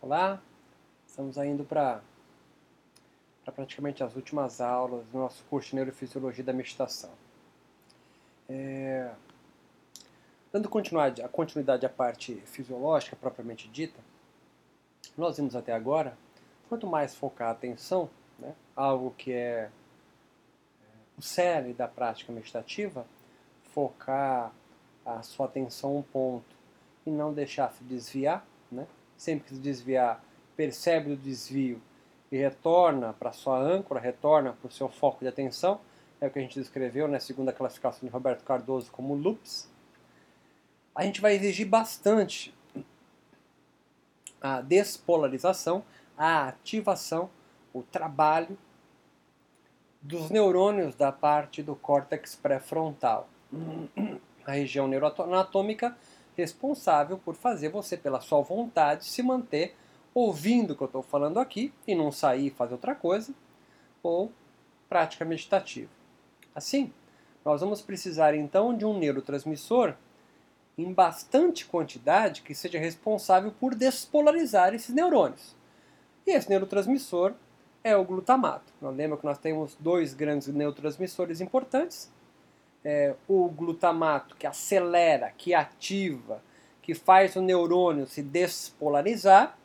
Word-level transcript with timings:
Olá, 0.00 0.40
estamos 1.08 1.36
indo 1.38 1.64
para 1.64 2.00
pra 3.44 3.52
praticamente 3.52 4.04
as 4.04 4.14
últimas 4.14 4.60
aulas 4.60 5.04
do 5.08 5.18
nosso 5.18 5.42
curso 5.50 5.70
de 5.70 5.74
Neurofisiologia 5.74 6.44
da 6.44 6.52
Meditação. 6.52 7.10
É, 8.48 9.10
dando 10.52 10.68
continuidade, 10.68 11.20
a 11.20 11.28
continuidade 11.28 11.84
à 11.84 11.88
parte 11.88 12.36
fisiológica 12.46 13.16
propriamente 13.16 13.68
dita, 13.68 13.98
nós 15.16 15.36
vimos 15.36 15.56
até 15.56 15.72
agora, 15.72 16.16
quanto 16.68 16.86
mais 16.86 17.16
focar 17.16 17.48
a 17.48 17.52
atenção, 17.52 18.08
né, 18.38 18.54
algo 18.76 19.10
que 19.18 19.32
é, 19.32 19.62
é 19.62 19.70
o 21.18 21.22
cerne 21.22 21.74
da 21.74 21.88
prática 21.88 22.32
meditativa, 22.32 23.04
focar 23.74 24.52
a 25.04 25.22
sua 25.22 25.46
atenção 25.46 25.96
um 25.96 26.02
ponto 26.02 26.54
e 27.04 27.10
não 27.10 27.34
deixar 27.34 27.72
se 27.72 27.82
desviar, 27.82 28.46
né? 28.70 28.86
Sempre 29.18 29.48
que 29.48 29.54
se 29.56 29.60
desviar, 29.60 30.24
percebe 30.56 31.12
o 31.12 31.16
desvio 31.16 31.82
e 32.30 32.38
retorna 32.38 33.12
para 33.12 33.32
sua 33.32 33.58
âncora, 33.58 34.00
retorna 34.00 34.52
para 34.52 34.68
o 34.68 34.72
seu 34.72 34.88
foco 34.88 35.20
de 35.20 35.28
atenção, 35.28 35.80
é 36.20 36.26
o 36.26 36.30
que 36.30 36.38
a 36.38 36.42
gente 36.42 36.58
descreveu 36.58 37.06
na 37.06 37.14
né, 37.14 37.20
segunda 37.20 37.52
classificação 37.52 38.06
de 38.06 38.12
Roberto 38.12 38.44
Cardoso 38.44 38.90
como 38.90 39.14
loops, 39.14 39.68
a 40.94 41.04
gente 41.04 41.20
vai 41.20 41.34
exigir 41.34 41.66
bastante 41.66 42.54
a 44.40 44.60
despolarização, 44.60 45.84
a 46.16 46.48
ativação, 46.48 47.30
o 47.72 47.82
trabalho 47.82 48.58
dos 50.00 50.30
neurônios 50.30 50.94
da 50.94 51.12
parte 51.12 51.62
do 51.62 51.76
córtex 51.76 52.34
pré-frontal, 52.36 53.28
a 54.44 54.52
região 54.52 54.88
neuroanatômica 54.88 55.96
responsável 56.38 57.18
por 57.18 57.34
fazer 57.34 57.68
você, 57.68 57.96
pela 57.96 58.20
sua 58.20 58.40
vontade, 58.40 59.04
se 59.04 59.22
manter 59.22 59.74
ouvindo 60.14 60.72
o 60.72 60.76
que 60.76 60.82
eu 60.82 60.86
estou 60.86 61.02
falando 61.02 61.38
aqui 61.38 61.72
e 61.86 61.94
não 61.94 62.12
sair 62.12 62.46
e 62.46 62.50
fazer 62.50 62.74
outra 62.74 62.94
coisa, 62.94 63.34
ou 64.02 64.32
prática 64.88 65.24
meditativa. 65.24 65.90
Assim, 66.54 66.92
nós 67.44 67.60
vamos 67.60 67.80
precisar 67.80 68.34
então 68.34 68.76
de 68.76 68.84
um 68.84 68.98
neurotransmissor 68.98 69.94
em 70.76 70.92
bastante 70.92 71.66
quantidade 71.66 72.42
que 72.42 72.54
seja 72.54 72.78
responsável 72.78 73.52
por 73.52 73.74
despolarizar 73.74 74.74
esses 74.74 74.94
neurônios. 74.94 75.56
E 76.24 76.30
esse 76.30 76.48
neurotransmissor 76.48 77.34
é 77.82 77.96
o 77.96 78.04
glutamato. 78.04 78.72
Nós 78.80 78.96
lembra 78.96 79.18
que 79.18 79.24
nós 79.24 79.38
temos 79.38 79.76
dois 79.80 80.14
grandes 80.14 80.46
neurotransmissores 80.48 81.40
importantes, 81.40 82.12
é, 82.84 83.14
o 83.26 83.48
glutamato 83.48 84.36
que 84.36 84.46
acelera, 84.46 85.32
que 85.36 85.54
ativa, 85.54 86.42
que 86.82 86.94
faz 86.94 87.36
o 87.36 87.42
neurônio 87.42 88.06
se 88.06 88.22
despolarizar, 88.22 89.58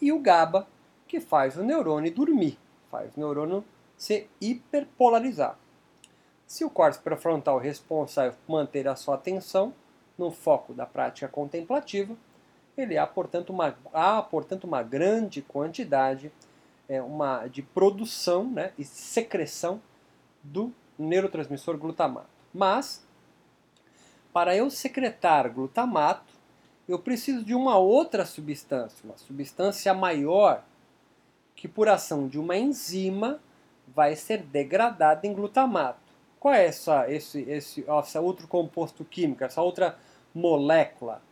e 0.00 0.10
o 0.12 0.18
GABA 0.18 0.66
que 1.06 1.20
faz 1.20 1.56
o 1.56 1.62
neurônio 1.62 2.12
dormir, 2.12 2.58
faz 2.90 3.16
o 3.16 3.20
neurônio 3.20 3.64
se 3.96 4.26
hiperpolarizar. 4.40 5.56
Se 6.46 6.64
o 6.64 6.70
córtex 6.70 7.02
pré-frontal 7.02 7.60
é 7.60 7.64
responsável 7.64 8.36
por 8.46 8.52
manter 8.52 8.88
a 8.88 8.96
sua 8.96 9.14
atenção 9.14 9.72
no 10.18 10.30
foco 10.30 10.74
da 10.74 10.84
prática 10.84 11.28
contemplativa, 11.28 12.16
ele 12.76 12.98
há, 12.98 13.06
portanto, 13.06 13.50
uma, 13.50 13.76
há, 13.92 14.22
portanto, 14.22 14.64
uma 14.64 14.82
grande 14.82 15.42
quantidade 15.42 16.32
é, 16.88 17.00
uma, 17.00 17.46
de 17.46 17.62
produção 17.62 18.44
né, 18.44 18.72
e 18.76 18.84
secreção 18.84 19.80
do 20.42 20.72
neurotransmissor 20.98 21.76
glutamato. 21.76 22.30
Mas, 22.52 23.06
para 24.32 24.56
eu 24.56 24.68
secretar 24.70 25.52
glutamato, 25.52 26.32
eu 26.88 26.98
preciso 26.98 27.44
de 27.44 27.54
uma 27.54 27.78
outra 27.78 28.26
substância, 28.26 29.04
uma 29.04 29.16
substância 29.16 29.94
maior, 29.94 30.64
que 31.54 31.68
por 31.68 31.88
ação 31.88 32.26
de 32.28 32.38
uma 32.38 32.56
enzima 32.56 33.40
vai 33.94 34.16
ser 34.16 34.42
degradada 34.42 35.26
em 35.26 35.32
glutamato. 35.32 36.12
Qual 36.40 36.52
é 36.52 36.66
essa, 36.66 37.10
esse, 37.10 37.40
esse, 37.42 37.84
essa 37.88 38.20
outro 38.20 38.46
composto 38.48 39.04
químico, 39.04 39.44
essa 39.44 39.62
outra 39.62 39.96
molécula? 40.34 41.22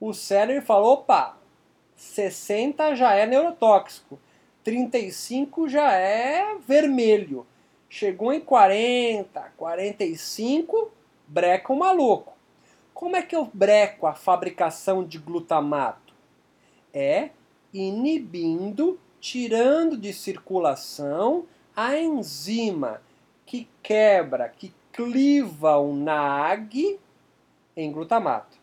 o 0.00 0.12
cérebro 0.12 0.64
e 0.64 0.66
falo, 0.66 0.94
opa, 0.94 1.38
60 1.94 2.96
já 2.96 3.14
é 3.14 3.24
neurotóxico, 3.24 4.18
35 4.64 5.68
já 5.68 5.92
é 5.92 6.56
vermelho. 6.66 7.46
Chegou 7.88 8.32
em 8.32 8.40
40, 8.40 9.52
45, 9.56 10.90
breca 11.26 11.72
o 11.72 11.78
maluco. 11.78 12.36
Como 12.92 13.16
é 13.16 13.22
que 13.22 13.34
eu 13.34 13.48
breco 13.52 14.06
a 14.06 14.14
fabricação 14.14 15.04
de 15.04 15.18
glutamato? 15.18 16.12
É 16.92 17.30
inibindo, 17.72 19.00
tirando 19.20 19.96
de 19.96 20.12
circulação 20.12 21.46
a 21.74 21.96
enzima 21.96 23.00
que 23.46 23.68
quebra, 23.82 24.48
que 24.48 24.74
cliva 24.92 25.78
o 25.78 25.94
NAG 25.94 27.00
em 27.76 27.92
glutamato. 27.92 28.58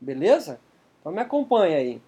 Beleza? 0.00 0.60
Então 1.00 1.12
me 1.12 1.20
acompanha 1.20 1.78
aí. 1.78 2.00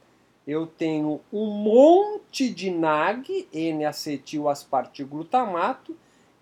Eu 0.47 0.67
tenho 0.67 1.21
um 1.33 1.47
monte 1.47 2.49
de 2.49 2.71
NAG, 2.71 3.49
N-acetil-aspartil-glutamato, 3.53 5.97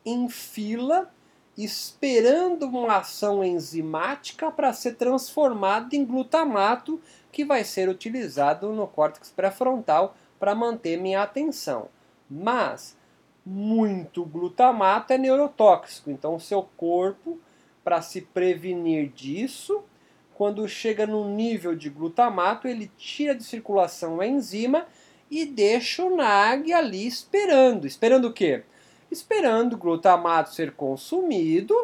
em 0.04 0.28
fila 0.28 1.10
esperando 1.56 2.66
uma 2.66 2.98
ação 2.98 3.42
enzimática 3.42 4.48
para 4.48 4.72
ser 4.72 4.94
transformado 4.94 5.92
em 5.94 6.04
glutamato 6.04 7.00
que 7.32 7.44
vai 7.44 7.64
ser 7.64 7.88
utilizado 7.88 8.72
no 8.72 8.86
córtex 8.86 9.30
pré-frontal 9.30 10.16
para 10.38 10.54
manter 10.54 10.96
minha 10.96 11.20
atenção. 11.20 11.88
Mas 12.30 12.96
muito 13.44 14.24
glutamato 14.24 15.12
é 15.12 15.18
neurotóxico. 15.18 16.12
Então, 16.12 16.36
o 16.36 16.40
seu 16.40 16.62
corpo, 16.76 17.40
para 17.82 18.00
se 18.02 18.20
prevenir 18.20 19.08
disso, 19.08 19.82
quando 20.34 20.68
chega 20.68 21.08
no 21.08 21.28
nível 21.28 21.74
de 21.74 21.90
glutamato, 21.90 22.68
ele 22.68 22.88
tira 22.96 23.34
de 23.34 23.42
circulação 23.42 24.20
a 24.20 24.26
enzima 24.26 24.86
e 25.28 25.44
deixa 25.44 26.04
o 26.04 26.14
NAG 26.14 26.72
ali 26.72 27.04
esperando. 27.04 27.84
Esperando 27.84 28.28
o 28.28 28.32
quê? 28.32 28.62
Esperando 29.10 29.74
o 29.74 29.78
glutamato 29.78 30.52
ser 30.52 30.72
consumido, 30.72 31.74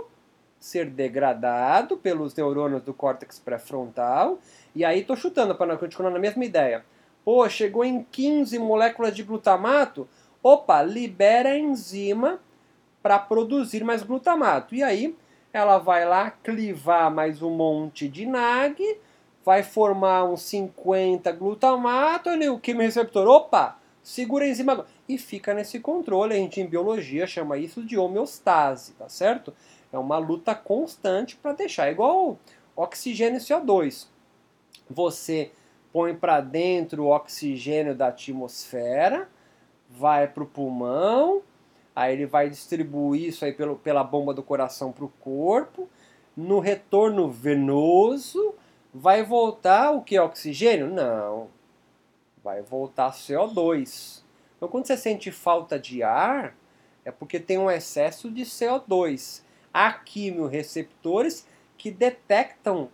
ser 0.59 0.91
degradado 0.91 1.97
pelos 1.97 2.35
neurônios 2.35 2.83
do 2.83 2.95
córtex 2.95 3.39
pré-frontal. 3.39 4.39
E 4.75 4.85
aí 4.85 5.01
estou 5.01 5.17
chutando 5.17 5.55
para 5.55 5.77
continuar 5.77 6.11
na 6.11 6.19
mesma 6.19 6.45
ideia. 6.45 6.85
Pô, 7.25 7.49
chegou 7.49 7.85
em 7.85 8.03
15 8.03 8.59
moléculas 8.59 9.15
de 9.15 9.23
glutamato, 9.23 10.07
opa, 10.43 10.83
libera 10.83 11.51
a 11.51 11.59
enzima 11.59 12.39
para 13.03 13.19
produzir 13.19 13.85
mais 13.85 14.03
glutamato. 14.03 14.75
E 14.75 14.83
aí 14.83 15.17
ela 15.53 15.79
vai 15.79 16.05
lá 16.05 16.31
clivar 16.31 17.11
mais 17.11 17.41
um 17.41 17.51
monte 17.51 18.09
de 18.09 18.27
NAG, 18.27 18.99
vai 19.45 19.63
formar 19.63 20.25
uns 20.25 20.43
50 20.43 21.31
glutamato, 21.33 22.31
e 22.31 22.49
o 22.49 22.59
quimioreceptor, 22.59 23.27
opa, 23.27 23.79
segura 24.05 24.45
a 24.45 24.49
enzima 24.49 24.87
e 25.09 25.17
fica 25.17 25.55
nesse 25.55 25.81
controle. 25.81 26.35
A 26.35 26.37
gente 26.37 26.61
em 26.61 26.67
biologia 26.67 27.27
chama 27.27 27.57
isso 27.57 27.83
de 27.83 27.99
homeostase, 27.99 28.93
tá 28.93 29.09
certo? 29.09 29.53
É 29.91 29.99
uma 29.99 30.19
luta 30.19 30.55
constante 30.55 31.37
para 31.37 31.55
deixar 31.55 31.91
igual 31.91 32.39
oxigênio 32.77 33.39
e 33.39 33.41
CO2. 33.41 34.07
Você 34.91 35.51
põe 35.93 36.15
para 36.15 36.41
dentro 36.41 37.05
o 37.05 37.11
oxigênio 37.11 37.95
da 37.95 38.09
atmosfera, 38.09 39.29
vai 39.89 40.29
para 40.29 40.43
o 40.43 40.47
pulmão, 40.47 41.43
aí 41.97 42.13
ele 42.13 42.27
vai 42.27 42.51
distribuir 42.51 43.29
isso 43.29 43.45
aí 43.45 43.53
pelo, 43.53 43.77
pela 43.77 44.05
bomba 44.05 44.35
do 44.35 44.43
coração 44.43 44.93
para 44.93 45.05
o 45.05 45.13
corpo, 45.21 45.89
no 46.37 46.59
retorno 46.59 47.31
venoso, 47.31 48.55
vai 48.93 49.23
voltar 49.23 49.93
o 49.93 50.03
que? 50.03 50.19
Oxigênio? 50.19 50.89
Não. 50.89 51.49
Vai 52.45 52.61
voltar 52.61 53.11
CO2. 53.11 54.23
Então 54.57 54.69
quando 54.69 54.87
você 54.87 54.99
sente 54.99 55.33
falta 55.33 55.79
de 55.79 56.03
ar, 56.03 56.55
é 57.03 57.11
porque 57.11 57.41
tem 57.41 57.57
um 57.57 57.71
excesso 57.71 58.31
de 58.31 58.43
CO2. 58.43 59.43
Há 59.73 59.91
quimiorreceptores 59.95 61.47
que 61.79 61.91
detectam 61.91 62.91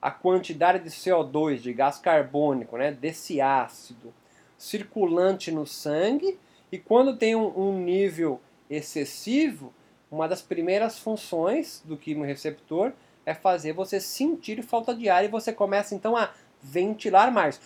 a 0.00 0.10
quantidade 0.10 0.84
de 0.84 0.90
CO2, 0.90 1.56
de 1.56 1.72
gás 1.72 1.98
carbônico, 1.98 2.76
né, 2.76 2.92
desse 2.92 3.40
ácido 3.40 4.12
circulante 4.58 5.50
no 5.50 5.66
sangue, 5.66 6.38
e 6.70 6.78
quando 6.78 7.16
tem 7.16 7.34
um, 7.34 7.58
um 7.58 7.78
nível 7.78 8.40
excessivo, 8.70 9.72
uma 10.10 10.28
das 10.28 10.42
primeiras 10.42 10.98
funções 10.98 11.82
do 11.84 11.96
quimioreceptor 11.96 12.92
é 13.24 13.34
fazer 13.34 13.72
você 13.72 14.00
sentir 14.00 14.62
falta 14.62 14.94
de 14.94 15.08
ar 15.08 15.24
e 15.24 15.28
você 15.28 15.52
começa 15.52 15.94
então 15.94 16.16
a 16.16 16.30
ventilar 16.62 17.32
mais. 17.32 17.60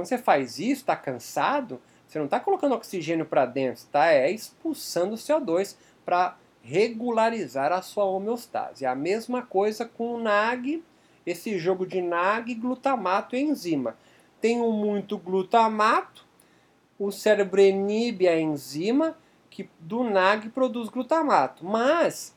Quando 0.00 0.08
você 0.08 0.16
faz 0.16 0.58
isso, 0.58 0.80
está 0.80 0.96
cansado, 0.96 1.78
você 2.08 2.18
não 2.18 2.24
está 2.24 2.40
colocando 2.40 2.74
oxigênio 2.74 3.26
para 3.26 3.44
dentro, 3.44 3.82
está 3.82 4.06
é 4.06 4.30
expulsando 4.30 5.14
CO2 5.14 5.76
para 6.06 6.38
regularizar 6.62 7.70
a 7.70 7.82
sua 7.82 8.06
homeostase. 8.06 8.86
É 8.86 8.88
a 8.88 8.94
mesma 8.94 9.42
coisa 9.42 9.84
com 9.84 10.14
o 10.14 10.18
NAG, 10.18 10.82
esse 11.26 11.58
jogo 11.58 11.84
de 11.84 12.00
NAG, 12.00 12.54
glutamato 12.54 13.36
e 13.36 13.42
enzima. 13.42 13.94
Tenho 14.40 14.72
muito 14.72 15.18
glutamato, 15.18 16.24
o 16.98 17.12
cérebro 17.12 17.60
inibe 17.60 18.26
a 18.26 18.40
enzima 18.40 19.18
que 19.50 19.68
do 19.78 20.02
NAG 20.02 20.48
produz 20.48 20.88
glutamato. 20.88 21.62
Mas 21.62 22.34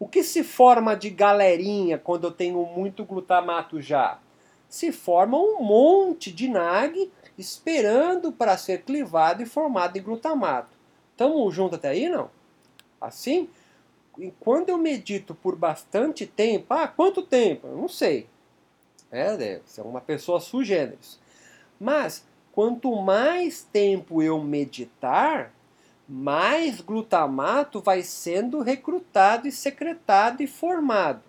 o 0.00 0.08
que 0.08 0.24
se 0.24 0.42
forma 0.42 0.96
de 0.96 1.10
galerinha 1.10 1.96
quando 1.96 2.24
eu 2.24 2.32
tenho 2.32 2.66
muito 2.66 3.04
glutamato 3.04 3.80
já? 3.80 4.18
Se 4.74 4.90
forma 4.90 5.38
um 5.38 5.62
monte 5.62 6.32
de 6.32 6.48
NAG 6.48 7.08
esperando 7.38 8.32
para 8.32 8.58
ser 8.58 8.82
clivado 8.82 9.40
e 9.40 9.46
formado 9.46 9.96
em 9.96 10.02
glutamato. 10.02 10.76
Tamo 11.16 11.48
junto 11.52 11.76
até 11.76 11.90
aí, 11.90 12.08
não? 12.08 12.28
Assim, 13.00 13.48
quando 14.40 14.70
eu 14.70 14.76
medito 14.76 15.32
por 15.32 15.54
bastante 15.54 16.26
tempo, 16.26 16.74
ah, 16.74 16.88
quanto 16.88 17.22
tempo? 17.22 17.68
Eu 17.68 17.76
não 17.76 17.88
sei. 17.88 18.26
É, 19.12 19.36
deve 19.36 19.62
ser 19.64 19.82
uma 19.82 20.00
pessoa 20.00 20.40
sugêneres. 20.40 21.20
Mas, 21.78 22.26
quanto 22.50 22.96
mais 22.96 23.62
tempo 23.62 24.20
eu 24.20 24.42
meditar, 24.42 25.52
mais 26.08 26.80
glutamato 26.80 27.80
vai 27.80 28.02
sendo 28.02 28.60
recrutado 28.60 29.46
e 29.46 29.52
secretado 29.52 30.42
e 30.42 30.48
formado. 30.48 31.22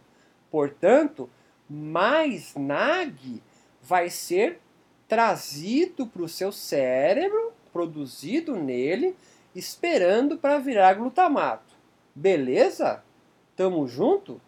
Portanto, 0.49 1.29
mais 1.69 2.55
NAG 2.55 3.41
vai 3.81 4.09
ser 4.09 4.59
trazido 5.07 6.07
para 6.07 6.23
o 6.23 6.29
seu 6.29 6.51
cérebro, 6.51 7.53
produzido 7.71 8.55
nele, 8.55 9.15
esperando 9.53 10.37
para 10.37 10.57
virar 10.57 10.95
glutamato. 10.95 11.75
Beleza? 12.13 13.03
Tamo 13.55 13.87
junto? 13.87 14.41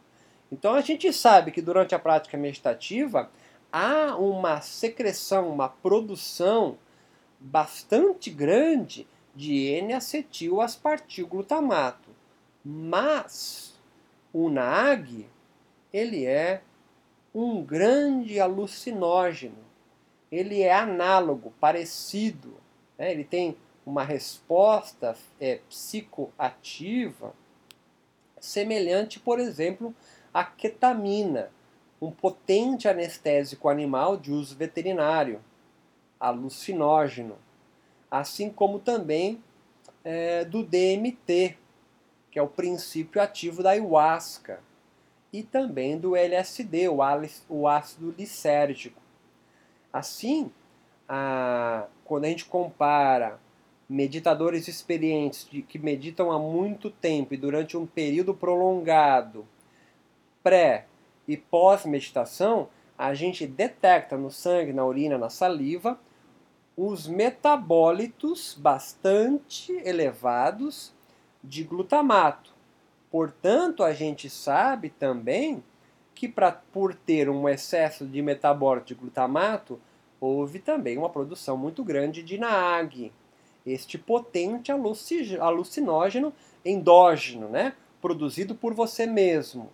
Então 0.52 0.74
a 0.74 0.82
gente 0.82 1.14
sabe 1.14 1.52
que 1.52 1.62
durante 1.62 1.94
a 1.94 2.00
prática 2.00 2.36
meditativa 2.38 3.30
há 3.72 4.18
uma 4.18 4.60
secreção, 4.62 5.50
uma 5.50 5.70
produção 5.70 6.80
bastante 7.40 8.30
grande 8.30 9.08
de 9.36 9.66
N-acetil-aspartil-glutamato. 9.82 12.10
Mas 12.64 13.76
o 14.34 14.50
NAG, 14.50 15.28
ele 15.94 16.26
é 16.26 16.62
um 17.40 17.64
grande 17.64 18.40
alucinógeno. 18.40 19.60
Ele 20.32 20.64
é 20.64 20.74
análogo, 20.74 21.54
parecido. 21.60 22.56
Né? 22.98 23.12
Ele 23.12 23.24
tem 23.24 23.56
uma 23.86 24.04
resposta 24.04 25.16
é, 25.40 25.60
psicoativa 25.70 27.34
semelhante, 28.40 29.20
por 29.20 29.40
exemplo, 29.40 29.94
à 30.34 30.44
ketamina, 30.44 31.52
um 32.02 32.10
potente 32.10 32.88
anestésico 32.88 33.70
animal 33.70 34.18
de 34.18 34.32
uso 34.32 34.56
veterinário, 34.56 35.40
alucinógeno, 36.20 37.38
assim 38.10 38.50
como 38.50 38.80
também 38.80 39.44
é, 40.04 40.44
do 40.44 40.64
DMT, 40.64 41.56
que 42.32 42.40
é 42.40 42.42
o 42.42 42.48
princípio 42.48 43.22
ativo 43.22 43.62
da 43.62 43.72
ayahuasca, 43.72 44.60
e 45.32 45.44
também 45.44 45.98
do 45.98 46.16
LSD, 46.16 46.88
o 47.50 47.68
ácido 47.68 48.14
lisérgico. 48.18 49.02
Assim, 49.92 50.52
a, 51.08 51.86
quando 52.06 52.26
a 52.26 52.30
gente 52.30 52.46
compara 52.46 53.40
meditadores 53.90 54.68
experientes 54.68 55.48
de, 55.50 55.62
que 55.62 55.80
meditam 55.80 56.32
há 56.32 56.40
muito 56.40 56.90
tempo 56.90 57.34
e 57.34 57.38
durante 57.38 57.78
um 57.78 57.86
período 57.86 58.34
prolongado, 58.34 59.48
pré 60.44 60.86
e 61.28 61.38
pós-meditação, 61.38 62.70
a 62.98 63.14
gente 63.14 63.46
detecta 63.46 64.18
no 64.18 64.32
sangue, 64.32 64.74
na 64.74 64.86
urina, 64.86 65.18
na 65.18 65.30
saliva, 65.30 66.00
os 66.76 67.08
metabólitos 67.08 68.56
bastante 68.60 69.74
elevados 69.84 70.94
de 71.44 71.64
glutamato. 71.64 72.57
Portanto, 73.10 73.84
a 73.84 73.94
gente 73.94 74.30
sabe 74.30 74.90
também 74.90 75.64
que 76.14 76.28
pra, 76.28 76.52
por 76.52 76.94
ter 76.94 77.30
um 77.30 77.48
excesso 77.48 78.06
de 78.06 78.22
metabólito 78.22 78.88
de 78.88 78.96
glutamato, 78.96 79.80
houve 80.20 80.60
também 80.60 80.98
uma 80.98 81.10
produção 81.10 81.56
muito 81.56 81.84
grande 81.84 82.24
de 82.24 82.38
NAG, 82.38 83.12
este 83.66 83.98
potente 83.98 84.72
alucinógeno 84.72 86.34
endógeno, 86.66 87.50
né? 87.50 87.74
produzido 88.02 88.56
por 88.56 88.74
você 88.74 89.06
mesmo. 89.06 89.70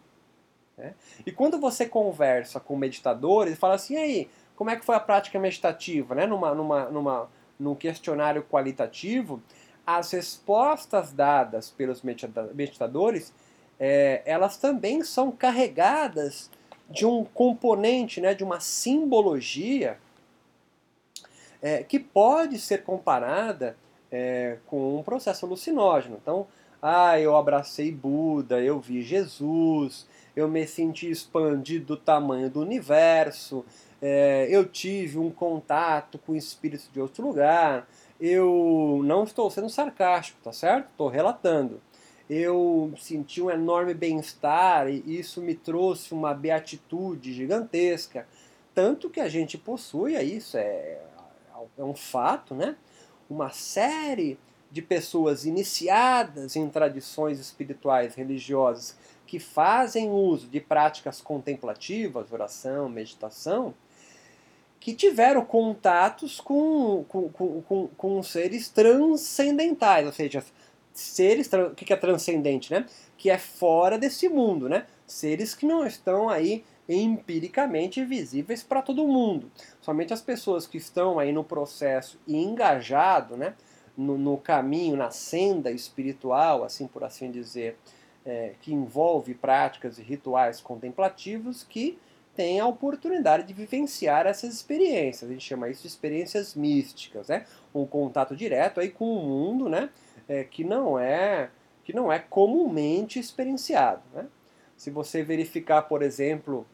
Né? 0.77 0.93
E 1.25 1.31
quando 1.31 1.59
você 1.59 1.85
conversa 1.85 2.59
com 2.59 2.75
meditadores, 2.75 3.57
fala 3.57 3.75
assim, 3.75 3.95
aí, 3.95 4.29
como 4.55 4.69
é 4.69 4.75
que 4.75 4.85
foi 4.85 4.95
a 4.95 4.99
prática 4.99 5.39
meditativa? 5.39 6.15
Né? 6.15 6.25
Numa, 6.25 6.53
numa, 6.53 6.85
numa, 6.89 7.29
num 7.59 7.75
questionário 7.75 8.43
qualitativo, 8.43 9.41
as 9.85 10.11
respostas 10.11 11.11
dadas 11.11 11.69
pelos 11.69 12.01
meditadores, 12.01 13.33
é, 13.79 14.21
elas 14.25 14.57
também 14.57 15.03
são 15.03 15.31
carregadas 15.31 16.49
de 16.89 17.05
um 17.05 17.23
componente, 17.23 18.21
né, 18.21 18.33
de 18.33 18.43
uma 18.43 18.59
simbologia 18.59 19.97
é, 21.61 21.83
que 21.83 21.99
pode 21.99 22.59
ser 22.59 22.83
comparada 22.83 23.77
é, 24.11 24.57
com 24.67 24.99
um 24.99 25.03
processo 25.03 25.45
alucinógeno. 25.45 26.17
Então, 26.21 26.45
ah, 26.81 27.19
eu 27.19 27.35
abracei 27.35 27.91
Buda, 27.91 28.61
eu 28.61 28.79
vi 28.79 29.01
Jesus, 29.01 30.05
eu 30.35 30.47
me 30.47 30.67
senti 30.67 31.09
expandido 31.09 31.85
do 31.85 31.97
tamanho 31.97 32.49
do 32.49 32.59
universo, 32.59 33.65
é, 34.01 34.47
eu 34.49 34.65
tive 34.65 35.17
um 35.17 35.31
contato 35.31 36.19
com 36.19 36.35
espíritos 36.35 36.89
de 36.91 36.99
outro 36.99 37.25
lugar, 37.25 37.87
eu 38.25 39.01
não 39.03 39.25
estou 39.25 39.51
sendo 39.51 39.69
sarcástico, 39.69 40.39
tá 40.41 40.53
certo? 40.53 40.89
Estou 40.89 41.09
relatando. 41.09 41.81
Eu 42.29 42.93
senti 42.97 43.41
um 43.41 43.51
enorme 43.51 43.93
bem-estar 43.93 44.87
e 44.87 45.19
isso 45.19 45.41
me 45.41 45.53
trouxe 45.53 46.13
uma 46.13 46.33
beatitude 46.33 47.33
gigantesca. 47.33 48.25
Tanto 48.73 49.09
que 49.09 49.19
a 49.19 49.27
gente 49.27 49.57
possui, 49.57 50.15
é 50.15 50.23
isso, 50.23 50.55
é, 50.57 51.01
é 51.77 51.83
um 51.83 51.93
fato, 51.93 52.55
né? 52.55 52.77
Uma 53.29 53.49
série 53.49 54.39
de 54.71 54.81
pessoas 54.81 55.45
iniciadas 55.45 56.55
em 56.55 56.69
tradições 56.69 57.39
espirituais 57.39 58.15
religiosas 58.15 58.95
que 59.27 59.37
fazem 59.37 60.09
uso 60.09 60.47
de 60.47 60.61
práticas 60.61 61.19
contemplativas, 61.19 62.31
oração, 62.31 62.87
meditação, 62.87 63.73
que 64.83 64.93
tiveram 64.93 65.45
contatos 65.45 66.41
com, 66.41 67.05
com, 67.07 67.29
com, 67.29 67.87
com, 67.87 68.21
seres 68.21 68.67
transcendentais, 68.67 70.05
ou 70.05 70.11
seja, 70.11 70.43
seres, 70.91 71.49
o 71.53 71.73
que 71.73 71.93
é 71.93 71.95
transcendente, 71.95 72.69
né? 72.69 72.85
Que 73.17 73.29
é 73.29 73.37
fora 73.37 73.97
desse 73.97 74.27
mundo, 74.27 74.67
né? 74.67 74.85
Seres 75.07 75.55
que 75.55 75.65
não 75.65 75.87
estão 75.87 76.27
aí 76.27 76.65
empiricamente 76.89 78.03
visíveis 78.03 78.61
para 78.61 78.81
todo 78.81 79.07
mundo. 79.07 79.49
Somente 79.79 80.11
as 80.13 80.21
pessoas 80.21 80.67
que 80.67 80.77
estão 80.77 81.17
aí 81.17 81.31
no 81.31 81.45
processo 81.45 82.19
e 82.27 82.35
engajado, 82.35 83.37
né? 83.37 83.53
No, 83.95 84.17
no 84.17 84.37
caminho, 84.37 84.97
na 84.97 85.11
senda 85.11 85.71
espiritual, 85.71 86.61
assim 86.61 86.87
por 86.87 87.05
assim 87.05 87.31
dizer, 87.31 87.77
é, 88.25 88.55
que 88.59 88.73
envolve 88.73 89.33
práticas 89.33 89.97
e 89.97 90.01
rituais 90.01 90.59
contemplativos 90.59 91.63
que 91.63 91.97
tem 92.35 92.59
a 92.59 92.65
oportunidade 92.65 93.43
de 93.43 93.53
vivenciar 93.53 94.25
essas 94.25 94.53
experiências. 94.53 95.29
A 95.29 95.33
gente 95.33 95.45
chama 95.45 95.69
isso 95.69 95.83
de 95.83 95.87
experiências 95.87 96.55
místicas, 96.55 97.27
né? 97.27 97.45
Um 97.73 97.85
contato 97.85 98.35
direto 98.35 98.79
aí 98.79 98.89
com 98.89 99.05
o 99.05 99.23
mundo, 99.23 99.69
né? 99.69 99.89
É, 100.27 100.43
que 100.43 100.63
não 100.63 100.97
é 100.97 101.49
que 101.83 101.93
não 101.93 102.11
é 102.11 102.17
comumente 102.17 103.19
experienciado, 103.19 104.01
né? 104.13 104.27
Se 104.77 104.89
você 104.89 105.21
verificar, 105.21 105.83
por 105.83 106.01
exemplo, 106.01 106.65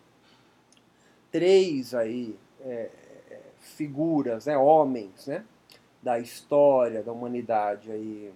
três 1.32 1.94
aí 1.94 2.38
é, 2.62 2.90
é 3.30 3.40
figuras, 3.60 4.46
né, 4.46 4.58
homens, 4.58 5.28
né, 5.28 5.44
da 6.02 6.20
história 6.20 7.04
da 7.04 7.12
humanidade 7.12 7.92
aí 7.92 8.32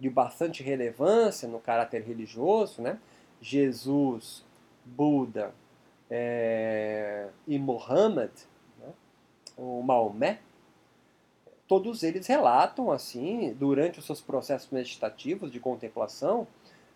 de 0.00 0.08
bastante 0.08 0.62
relevância 0.62 1.48
no 1.48 1.58
caráter 1.60 2.02
religioso, 2.02 2.80
né? 2.80 2.98
Jesus, 3.40 4.44
Buda 4.84 5.52
é, 6.14 7.28
e 7.48 7.58
Muhammad, 7.58 8.30
né? 8.78 8.92
o 9.56 9.82
Maomé, 9.82 10.40
todos 11.66 12.02
eles 12.02 12.26
relatam 12.26 12.92
assim, 12.92 13.56
durante 13.58 13.98
os 13.98 14.04
seus 14.04 14.20
processos 14.20 14.70
meditativos 14.70 15.50
de 15.50 15.58
contemplação, 15.58 16.46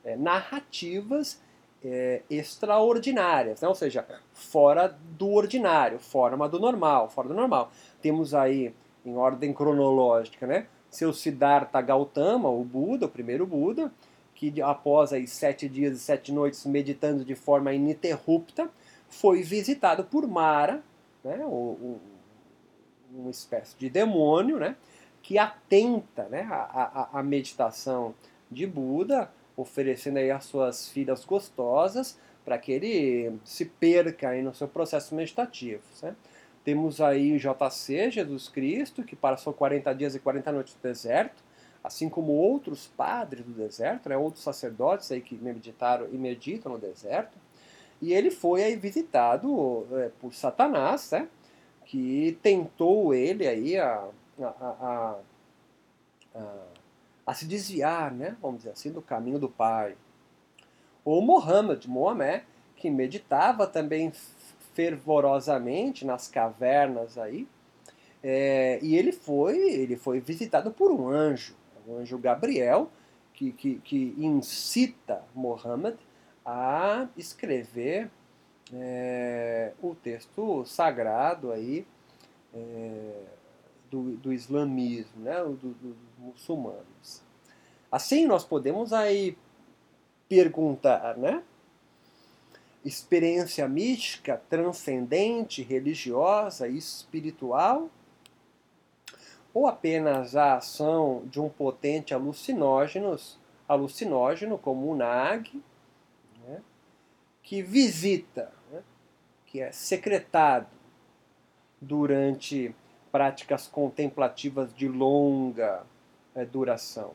é, 0.05 0.17
narrativas 0.17 1.41
é, 1.83 2.21
extraordinárias, 2.29 3.63
né? 3.63 3.69
ou 3.69 3.75
seja, 3.75 4.07
fora 4.35 4.87
do 4.89 5.31
ordinário, 5.31 5.99
fora 5.99 6.37
do 6.47 6.61
normal, 6.61 7.09
fora 7.09 7.29
do 7.29 7.35
normal. 7.35 7.73
Temos 8.03 8.35
aí, 8.35 8.75
em 9.03 9.17
ordem 9.17 9.51
cronológica, 9.55 10.47
né? 10.47 10.67
seu 10.91 11.11
Siddhartha 11.15 11.81
Gautama, 11.81 12.51
o 12.51 12.63
Buda, 12.63 13.07
o 13.07 13.09
primeiro 13.09 13.47
Buda, 13.47 13.91
que 14.35 14.61
após 14.61 15.15
aí 15.15 15.27
sete 15.27 15.71
dias 15.71 15.97
e 15.97 15.99
sete 15.99 16.33
noites 16.33 16.67
meditando 16.67 17.25
de 17.25 17.35
forma 17.35 17.73
ininterrupta, 17.73 18.71
foi 19.09 19.43
visitado 19.43 20.05
por 20.05 20.27
Mara, 20.27 20.83
né, 21.25 21.39
o, 21.45 21.99
uma 23.13 23.31
espécie 23.31 23.77
de 23.79 23.89
demônio, 23.89 24.59
né, 24.59 24.77
que 25.23 25.39
atenta 25.39 26.25
né, 26.29 26.47
a, 26.51 27.09
a, 27.13 27.21
a 27.21 27.23
meditação 27.23 28.15
de 28.51 28.67
Buda, 28.67 29.31
oferecendo 29.57 30.19
aí 30.19 30.31
as 30.31 30.45
suas 30.45 30.89
filhas 30.89 31.25
gostosas 31.25 32.19
para 32.45 32.59
que 32.59 32.71
ele 32.71 33.39
se 33.45 33.65
perca 33.65 34.29
aí 34.29 34.43
no 34.43 34.55
seu 34.55 34.69
processo 34.69 35.15
meditativo. 35.15 35.83
Né? 36.03 36.15
Temos 36.63 37.01
aí 37.01 37.39
JC, 37.39 38.11
Jesus 38.11 38.49
Cristo, 38.49 39.03
que 39.03 39.17
passou 39.17 39.53
40 39.53 39.93
dias 39.95 40.15
e 40.15 40.21
40 40.21 40.53
noites 40.53 40.75
no 40.75 40.81
deserto, 40.81 41.43
assim 41.83 42.09
como 42.09 42.33
outros 42.33 42.87
padres 42.87 43.45
do 43.45 43.53
deserto, 43.53 44.09
né, 44.09 44.17
outros 44.17 44.45
sacerdotes 44.45 45.11
aí 45.11 45.21
que 45.21 45.35
meditaram 45.37 46.07
e 46.13 46.17
meditam 46.17 46.73
no 46.73 46.79
deserto. 46.79 47.37
E 48.01 48.13
ele 48.13 48.31
foi 48.31 48.63
aí 48.63 48.77
visitado 48.77 49.87
é, 49.93 50.11
por 50.21 50.35
Satanás, 50.35 51.11
né, 51.11 51.29
que 51.85 52.39
tentou 52.43 53.15
ele 53.15 53.47
aí 53.47 53.79
a, 53.79 54.09
a, 54.41 55.17
a, 56.35 56.55
a, 57.27 57.35
se 57.35 57.47
desviar, 57.47 58.13
né, 58.13 58.37
vamos 58.41 58.59
dizer 58.59 58.71
assim, 58.71 58.93
do 58.93 59.01
caminho 59.01 59.39
do 59.39 59.49
Pai. 59.49 59.97
Ou 61.05 61.23
Mohammed, 61.23 61.89
Mohammed, 61.89 62.45
que 62.77 62.91
meditava 62.91 63.67
também 63.67 64.13
fervorosamente 64.75 66.05
nas 66.05 66.29
cavernas 66.29 67.17
aí, 67.17 67.49
é, 68.23 68.79
e 68.83 68.97
ele 68.97 69.13
foi, 69.13 69.57
ele 69.57 69.97
foi 69.97 70.21
visitado 70.21 70.71
por 70.71 70.91
um 70.91 71.09
anjo, 71.09 71.55
o 71.87 71.97
anjo 71.97 72.19
Gabriel, 72.19 72.91
que, 73.33 73.53
que, 73.53 73.77
que 73.77 74.15
incita 74.19 75.23
Mohammed 75.35 75.97
a 76.47 77.09
escrever 77.17 78.09
é, 78.73 79.73
o 79.83 79.97
texto 79.97 80.65
sagrado 80.65 81.51
aí 81.51 81.85
é, 82.55 83.23
do, 83.91 84.17
do 84.17 84.33
islamismo, 84.33 85.23
né, 85.23 85.43
do, 85.43 85.57
do, 85.57 85.75
dos 85.75 85.97
muçulmanos. 86.19 87.23
Assim 87.91 88.27
nós 88.27 88.45
podemos 88.45 88.93
aí 88.93 89.37
perguntar, 90.29 91.17
né? 91.17 91.43
Experiência 92.85 93.67
mística, 93.69 94.41
transcendente, 94.49 95.63
religiosa, 95.63 96.69
espiritual? 96.69 97.91
Ou 99.53 99.67
apenas 99.67 100.37
a 100.37 100.57
ação 100.57 101.23
de 101.27 101.41
um 101.41 101.49
potente 101.49 102.15
alucinógeno, 102.15 103.17
alucinógeno 103.67 104.59
como 104.59 104.93
o 104.93 104.95
NAG, 104.95 105.61
que 107.47 107.63
visita, 107.63 108.53
né, 108.73 108.83
que 109.47 109.61
é 109.61 109.71
secretado 109.71 110.67
durante 111.81 112.75
práticas 113.13 113.69
contemplativas 113.69 114.75
de 114.75 114.89
longa 114.89 115.87
é, 116.35 116.45
duração. 116.45 117.15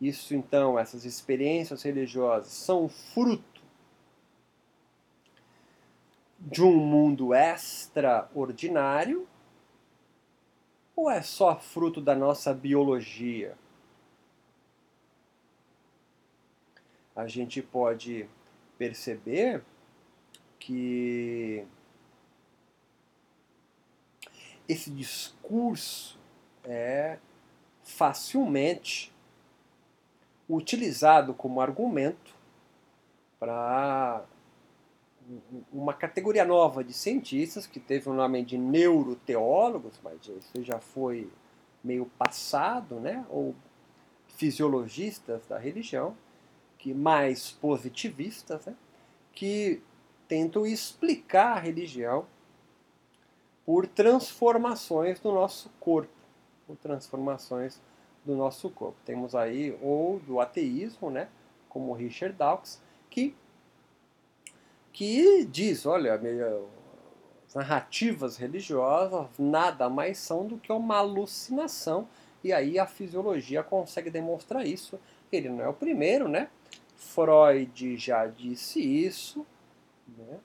Isso 0.00 0.32
então, 0.32 0.78
essas 0.78 1.04
experiências 1.04 1.82
religiosas 1.82 2.52
são 2.52 2.88
fruto 2.88 3.60
de 6.38 6.62
um 6.62 6.76
mundo 6.76 7.34
extraordinário 7.34 9.26
ou 10.94 11.10
é 11.10 11.20
só 11.20 11.58
fruto 11.58 12.00
da 12.00 12.14
nossa 12.14 12.54
biologia? 12.54 13.58
A 17.16 17.26
gente 17.26 17.60
pode 17.60 18.28
perceber 18.82 19.62
que 20.58 21.64
esse 24.68 24.90
discurso 24.90 26.18
é 26.64 27.18
facilmente 27.84 29.12
utilizado 30.48 31.32
como 31.32 31.60
argumento 31.60 32.34
para 33.38 34.24
uma 35.72 35.94
categoria 35.94 36.44
nova 36.44 36.82
de 36.82 36.92
cientistas 36.92 37.68
que 37.68 37.78
teve 37.78 38.08
o 38.08 38.12
nome 38.12 38.44
de 38.44 38.58
neuroteólogos, 38.58 40.00
mas 40.02 40.26
isso 40.26 40.64
já 40.64 40.80
foi 40.80 41.30
meio 41.84 42.06
passado, 42.18 42.96
né? 42.98 43.24
Ou 43.30 43.54
fisiologistas 44.26 45.46
da 45.46 45.56
religião, 45.56 46.16
que 46.82 46.92
mais 46.92 47.52
positivistas, 47.52 48.66
né, 48.66 48.74
que 49.32 49.80
tentam 50.26 50.66
explicar 50.66 51.56
a 51.56 51.60
religião 51.60 52.26
por 53.64 53.86
transformações 53.86 55.20
do 55.20 55.30
nosso 55.30 55.70
corpo, 55.78 56.12
por 56.66 56.76
transformações 56.76 57.80
do 58.24 58.34
nosso 58.34 58.68
corpo. 58.68 58.96
Temos 59.04 59.32
aí 59.36 59.78
ou 59.80 60.18
do 60.18 60.40
ateísmo, 60.40 61.08
né, 61.08 61.28
como 61.68 61.92
Richard 61.92 62.36
Dawkins, 62.36 62.82
que 63.08 63.36
que 64.92 65.46
diz, 65.46 65.86
olha, 65.86 66.20
as 67.46 67.54
narrativas 67.54 68.36
religiosas 68.36 69.28
nada 69.38 69.88
mais 69.88 70.18
são 70.18 70.46
do 70.46 70.58
que 70.58 70.72
uma 70.72 70.96
alucinação 70.96 72.08
e 72.42 72.52
aí 72.52 72.76
a 72.76 72.86
fisiologia 72.86 73.62
consegue 73.62 74.10
demonstrar 74.10 74.66
isso. 74.66 74.98
Ele 75.30 75.48
não 75.48 75.62
é 75.62 75.68
o 75.68 75.72
primeiro, 75.72 76.28
né? 76.28 76.50
Freud 77.02 77.96
já 77.96 78.26
disse 78.26 78.80
isso, 78.80 79.46
né? 80.16 80.38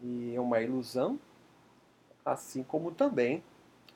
e 0.00 0.34
é 0.34 0.40
uma 0.40 0.60
ilusão, 0.60 1.18
assim 2.24 2.62
como 2.62 2.92
também 2.92 3.42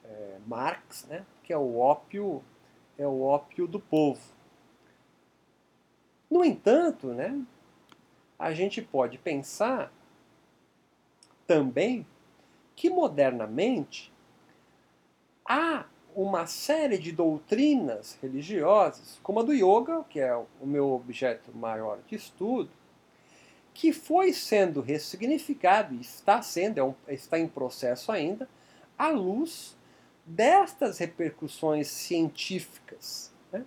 é, 0.03 0.39
Marx, 0.47 1.05
né, 1.07 1.25
que 1.43 1.53
é 1.53 1.59
o 1.59 1.79
ópio, 1.79 2.43
é 2.97 3.07
o 3.07 3.23
ópio 3.23 3.67
do 3.67 3.79
povo. 3.79 4.21
No 6.31 6.45
entanto, 6.45 7.09
né, 7.09 7.41
a 8.39 8.53
gente 8.53 8.81
pode 8.81 9.19
pensar 9.19 9.93
também 11.47 12.07
que 12.75 12.91
modernamente 12.91 14.13
há 15.45 15.87
uma 16.17 16.47
série 16.47 16.97
de 16.97 17.13
doutrinas 17.13 18.17
religiosas, 18.23 19.21
como 19.23 19.41
a 19.41 19.43
do 19.43 19.53
yoga, 19.53 20.03
que 20.09 20.19
é 20.19 20.35
o 20.35 20.67
meu 20.67 20.91
objeto 20.91 21.55
maior 21.55 21.99
de 22.09 22.17
estudo, 22.17 22.71
que 23.75 23.93
foi 23.93 24.33
sendo 24.33 24.81
ressignificado 24.81 25.95
e 25.95 26.01
está 26.01 26.41
sendo, 26.41 26.79
é 26.79 26.83
um, 26.83 26.95
está 27.07 27.39
em 27.39 27.47
processo 27.47 28.11
ainda, 28.11 28.49
à 28.97 29.09
luz 29.09 29.77
destas 30.25 30.97
repercussões 30.97 31.89
científicas. 31.89 33.31
Né? 33.53 33.63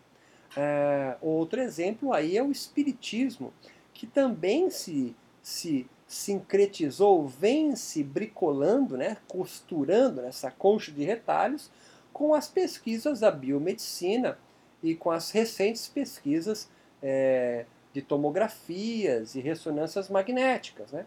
É, 0.58 1.18
outro 1.22 1.62
exemplo 1.62 2.12
aí 2.12 2.36
é 2.36 2.42
o 2.42 2.52
Espiritismo, 2.52 3.54
que 3.94 4.08
também 4.08 4.72
se, 4.72 5.16
se 5.44 5.88
sincretizou, 6.08 7.28
vem 7.28 7.76
se 7.76 8.04
bricolando, 8.04 8.98
né, 8.98 9.18
costurando 9.28 10.24
nessa 10.24 10.50
concha 10.50 10.92
de 10.92 11.04
retalhos 11.04 11.70
com 12.20 12.34
as 12.34 12.50
pesquisas 12.50 13.22
da 13.22 13.32
biomedicina 13.32 14.38
e 14.84 14.94
com 14.94 15.10
as 15.10 15.32
recentes 15.32 15.88
pesquisas 15.88 16.70
é, 17.02 17.66
de 17.94 18.02
tomografias 18.02 19.36
e 19.36 19.40
ressonâncias 19.40 20.10
magnéticas. 20.10 20.92
Né? 20.92 21.06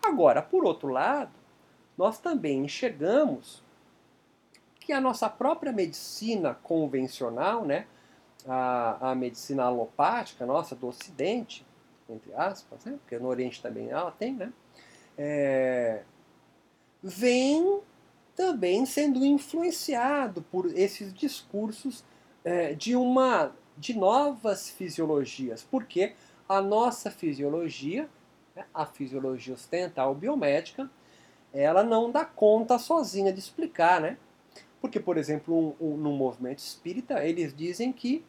Agora, 0.00 0.40
por 0.40 0.64
outro 0.64 0.90
lado, 0.90 1.32
nós 1.96 2.20
também 2.20 2.64
enxergamos 2.64 3.64
que 4.78 4.92
a 4.92 5.00
nossa 5.00 5.28
própria 5.28 5.72
medicina 5.72 6.54
convencional, 6.54 7.64
né, 7.64 7.88
a, 8.46 9.10
a 9.10 9.14
medicina 9.16 9.64
alopática 9.64 10.46
nossa 10.46 10.76
do 10.76 10.86
Ocidente, 10.86 11.66
entre 12.08 12.32
aspas, 12.34 12.84
né, 12.84 12.96
porque 13.00 13.18
no 13.18 13.26
Oriente 13.26 13.60
também 13.60 13.90
ela 13.90 14.12
tem, 14.12 14.34
né, 14.34 14.52
é, 15.18 16.04
vem 17.02 17.77
também 18.38 18.86
sendo 18.86 19.24
influenciado 19.24 20.42
por 20.42 20.66
esses 20.78 21.12
discursos 21.12 22.04
é, 22.44 22.72
de 22.72 22.94
uma 22.94 23.52
de 23.76 23.98
novas 23.98 24.70
fisiologias, 24.70 25.66
porque 25.68 26.12
a 26.48 26.60
nossa 26.60 27.10
fisiologia, 27.10 28.08
né, 28.54 28.64
a 28.72 28.86
fisiologia 28.86 29.54
ocidental 29.54 30.14
biomédica, 30.14 30.88
ela 31.52 31.82
não 31.82 32.12
dá 32.12 32.24
conta 32.24 32.78
sozinha 32.78 33.32
de 33.32 33.40
explicar, 33.40 34.00
né? 34.00 34.16
Porque, 34.80 35.00
por 35.00 35.16
exemplo, 35.16 35.76
um, 35.80 35.88
um, 35.88 35.96
no 35.96 36.12
movimento 36.12 36.60
espírita, 36.60 37.24
eles 37.24 37.52
dizem 37.52 37.92
que 37.92 38.24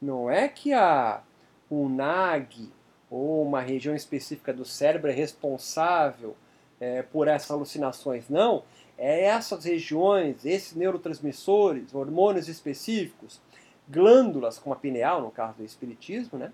não 0.00 0.30
é 0.30 0.48
que 0.48 0.72
a, 0.72 1.22
o 1.68 1.86
NAG 1.86 2.70
ou 3.10 3.42
uma 3.42 3.60
região 3.60 3.94
específica 3.94 4.54
do 4.54 4.64
cérebro 4.64 5.10
é 5.10 5.14
responsável 5.14 6.34
é, 6.80 7.02
por 7.02 7.28
essas 7.28 7.50
alucinações, 7.50 8.30
não. 8.30 8.64
É 9.02 9.24
essas 9.24 9.64
regiões, 9.64 10.44
esses 10.44 10.74
neurotransmissores, 10.76 11.94
hormônios 11.94 12.48
específicos, 12.48 13.40
glândulas, 13.88 14.58
como 14.58 14.74
a 14.74 14.78
pineal, 14.78 15.22
no 15.22 15.30
caso 15.30 15.56
do 15.56 15.64
espiritismo, 15.64 16.38
né? 16.38 16.52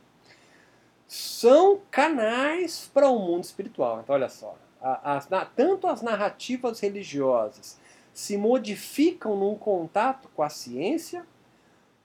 São 1.08 1.80
canais 1.90 2.88
para 2.94 3.08
o 3.08 3.18
mundo 3.18 3.42
espiritual. 3.42 4.00
Então, 4.00 4.14
olha 4.14 4.28
só, 4.28 4.56
as, 4.80 5.28
tanto 5.56 5.88
as 5.88 6.02
narrativas 6.02 6.78
religiosas 6.78 7.80
se 8.14 8.36
modificam 8.36 9.36
num 9.36 9.56
contato 9.56 10.28
com 10.32 10.44
a 10.44 10.48
ciência, 10.48 11.26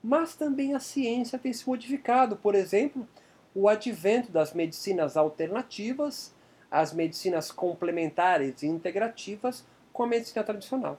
mas 0.02 0.34
também 0.34 0.74
a 0.74 0.80
ciência 0.80 1.38
tem 1.38 1.52
se 1.52 1.68
modificado. 1.68 2.34
Por 2.34 2.56
exemplo, 2.56 3.06
o 3.54 3.68
advento 3.68 4.32
das 4.32 4.52
medicinas 4.52 5.16
alternativas, 5.16 6.34
as 6.68 6.92
medicinas 6.92 7.52
complementares 7.52 8.64
e 8.64 8.66
integrativas 8.66 9.64
com 9.92 10.02
a 10.02 10.06
medicina 10.06 10.42
tradicional. 10.44 10.98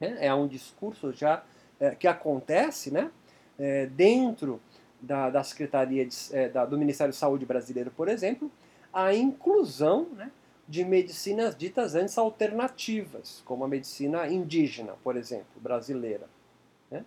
É, 0.00 0.26
é 0.26 0.34
um 0.34 0.46
discurso 0.46 1.12
já 1.12 1.44
é, 1.78 1.94
que 1.94 2.08
acontece 2.08 2.90
né, 2.90 3.10
é, 3.58 3.86
dentro 3.86 4.60
da, 5.00 5.30
da 5.30 5.42
Secretaria 5.42 6.06
de, 6.06 6.48
da, 6.52 6.64
do 6.64 6.78
Ministério 6.78 7.12
da 7.12 7.18
Saúde 7.18 7.46
brasileiro, 7.46 7.90
por 7.90 8.08
exemplo, 8.08 8.50
a 8.92 9.14
inclusão 9.14 10.08
né, 10.12 10.30
de 10.68 10.84
medicinas 10.84 11.56
ditas 11.56 11.94
antes 11.94 12.16
alternativas, 12.16 13.42
como 13.44 13.64
a 13.64 13.68
medicina 13.68 14.28
indígena, 14.28 14.94
por 15.02 15.16
exemplo, 15.16 15.60
brasileira. 15.60 16.28
Né? 16.90 17.04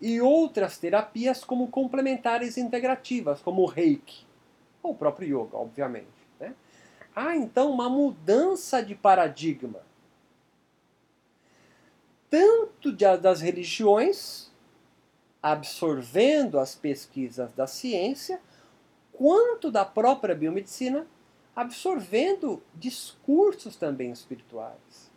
E 0.00 0.20
outras 0.20 0.78
terapias 0.78 1.44
como 1.44 1.68
complementares 1.68 2.58
integrativas, 2.58 3.40
como 3.40 3.62
o 3.62 3.66
reiki, 3.66 4.26
ou 4.82 4.92
o 4.92 4.94
próprio 4.94 5.40
yoga, 5.40 5.56
obviamente. 5.56 6.06
Né? 6.38 6.54
Há 7.14 7.36
então 7.36 7.70
uma 7.70 7.88
mudança 7.88 8.82
de 8.82 8.94
paradigma, 8.94 9.80
tanto 12.32 12.90
de, 12.90 13.04
das 13.18 13.42
religiões, 13.42 14.50
absorvendo 15.42 16.58
as 16.58 16.74
pesquisas 16.74 17.52
da 17.52 17.66
ciência, 17.66 18.40
quanto 19.12 19.70
da 19.70 19.84
própria 19.84 20.34
biomedicina, 20.34 21.06
absorvendo 21.54 22.62
discursos 22.74 23.76
também 23.76 24.10
espirituais. 24.10 25.10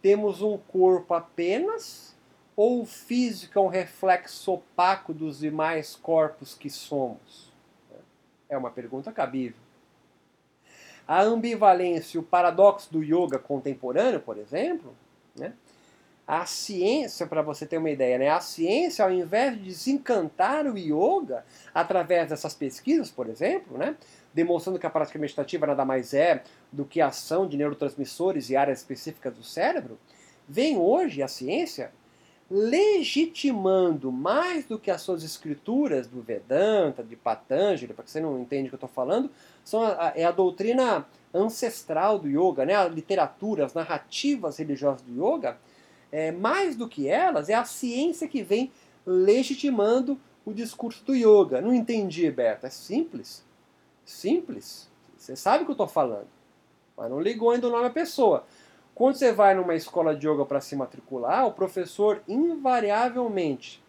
Temos 0.00 0.40
um 0.40 0.56
corpo 0.56 1.14
apenas, 1.14 2.14
ou 2.54 2.82
o 2.82 2.86
físico 2.86 3.58
é 3.58 3.62
um 3.62 3.66
reflexo 3.66 4.52
opaco 4.52 5.12
dos 5.12 5.40
demais 5.40 5.96
corpos 5.96 6.54
que 6.54 6.70
somos? 6.70 7.52
É 8.48 8.56
uma 8.56 8.70
pergunta 8.70 9.10
cabível. 9.10 9.60
A 11.08 11.22
ambivalência, 11.22 12.20
o 12.20 12.22
paradoxo 12.22 12.92
do 12.92 13.02
yoga 13.02 13.40
contemporâneo, 13.40 14.20
por 14.20 14.38
exemplo, 14.38 14.94
né? 15.34 15.54
A 16.26 16.46
ciência, 16.46 17.26
para 17.26 17.42
você 17.42 17.66
ter 17.66 17.76
uma 17.76 17.90
ideia, 17.90 18.16
né? 18.16 18.30
a 18.30 18.40
ciência, 18.40 19.04
ao 19.04 19.12
invés 19.12 19.56
de 19.58 19.64
desencantar 19.64 20.66
o 20.66 20.78
yoga 20.78 21.44
através 21.74 22.30
dessas 22.30 22.54
pesquisas, 22.54 23.10
por 23.10 23.28
exemplo, 23.28 23.76
né? 23.76 23.94
demonstrando 24.32 24.78
que 24.78 24.86
a 24.86 24.90
prática 24.90 25.18
meditativa 25.18 25.66
nada 25.66 25.84
mais 25.84 26.14
é 26.14 26.42
do 26.72 26.84
que 26.84 27.00
a 27.00 27.08
ação 27.08 27.46
de 27.46 27.56
neurotransmissores 27.56 28.48
e 28.48 28.56
áreas 28.56 28.78
específicas 28.78 29.34
do 29.34 29.44
cérebro, 29.44 29.98
vem 30.48 30.78
hoje 30.78 31.22
a 31.22 31.28
ciência 31.28 31.92
legitimando 32.50 34.12
mais 34.12 34.66
do 34.66 34.78
que 34.78 34.90
as 34.90 35.00
suas 35.00 35.22
escrituras 35.22 36.06
do 36.06 36.22
Vedanta, 36.22 37.02
de 37.02 37.16
Patanjali, 37.16 37.92
para 37.92 38.04
que 38.04 38.10
você 38.10 38.20
não 38.20 38.40
entende 38.40 38.66
o 38.66 38.70
que 38.70 38.74
eu 38.74 38.86
estou 38.86 38.88
falando, 38.88 39.30
são 39.62 39.82
a, 39.82 40.12
é 40.14 40.24
a 40.24 40.30
doutrina 40.30 41.06
ancestral 41.32 42.18
do 42.18 42.28
yoga, 42.28 42.64
né? 42.64 42.74
a 42.74 42.86
literatura, 42.86 43.64
as 43.64 43.74
narrativas 43.74 44.58
religiosas 44.58 45.02
do 45.02 45.12
yoga, 45.12 45.58
é, 46.14 46.30
mais 46.30 46.76
do 46.76 46.88
que 46.88 47.08
elas, 47.08 47.48
é 47.48 47.54
a 47.54 47.64
ciência 47.64 48.28
que 48.28 48.40
vem 48.40 48.70
legitimando 49.04 50.16
o 50.46 50.52
discurso 50.52 51.04
do 51.04 51.12
yoga. 51.12 51.60
Não 51.60 51.74
entendi, 51.74 52.30
Berta. 52.30 52.68
É 52.68 52.70
simples. 52.70 53.44
Simples. 54.04 54.88
Você 55.16 55.34
sabe 55.34 55.64
o 55.64 55.66
que 55.66 55.72
eu 55.72 55.74
estou 55.74 55.88
falando. 55.88 56.28
Mas 56.96 57.10
não 57.10 57.20
ligou 57.20 57.50
ainda 57.50 57.66
o 57.66 57.70
nome 57.70 57.86
à 57.86 57.90
pessoa. 57.90 58.46
Quando 58.94 59.16
você 59.16 59.32
vai 59.32 59.56
numa 59.56 59.74
escola 59.74 60.14
de 60.14 60.28
yoga 60.28 60.46
para 60.46 60.60
se 60.60 60.76
matricular, 60.76 61.48
o 61.48 61.52
professor 61.52 62.22
invariavelmente 62.28 63.82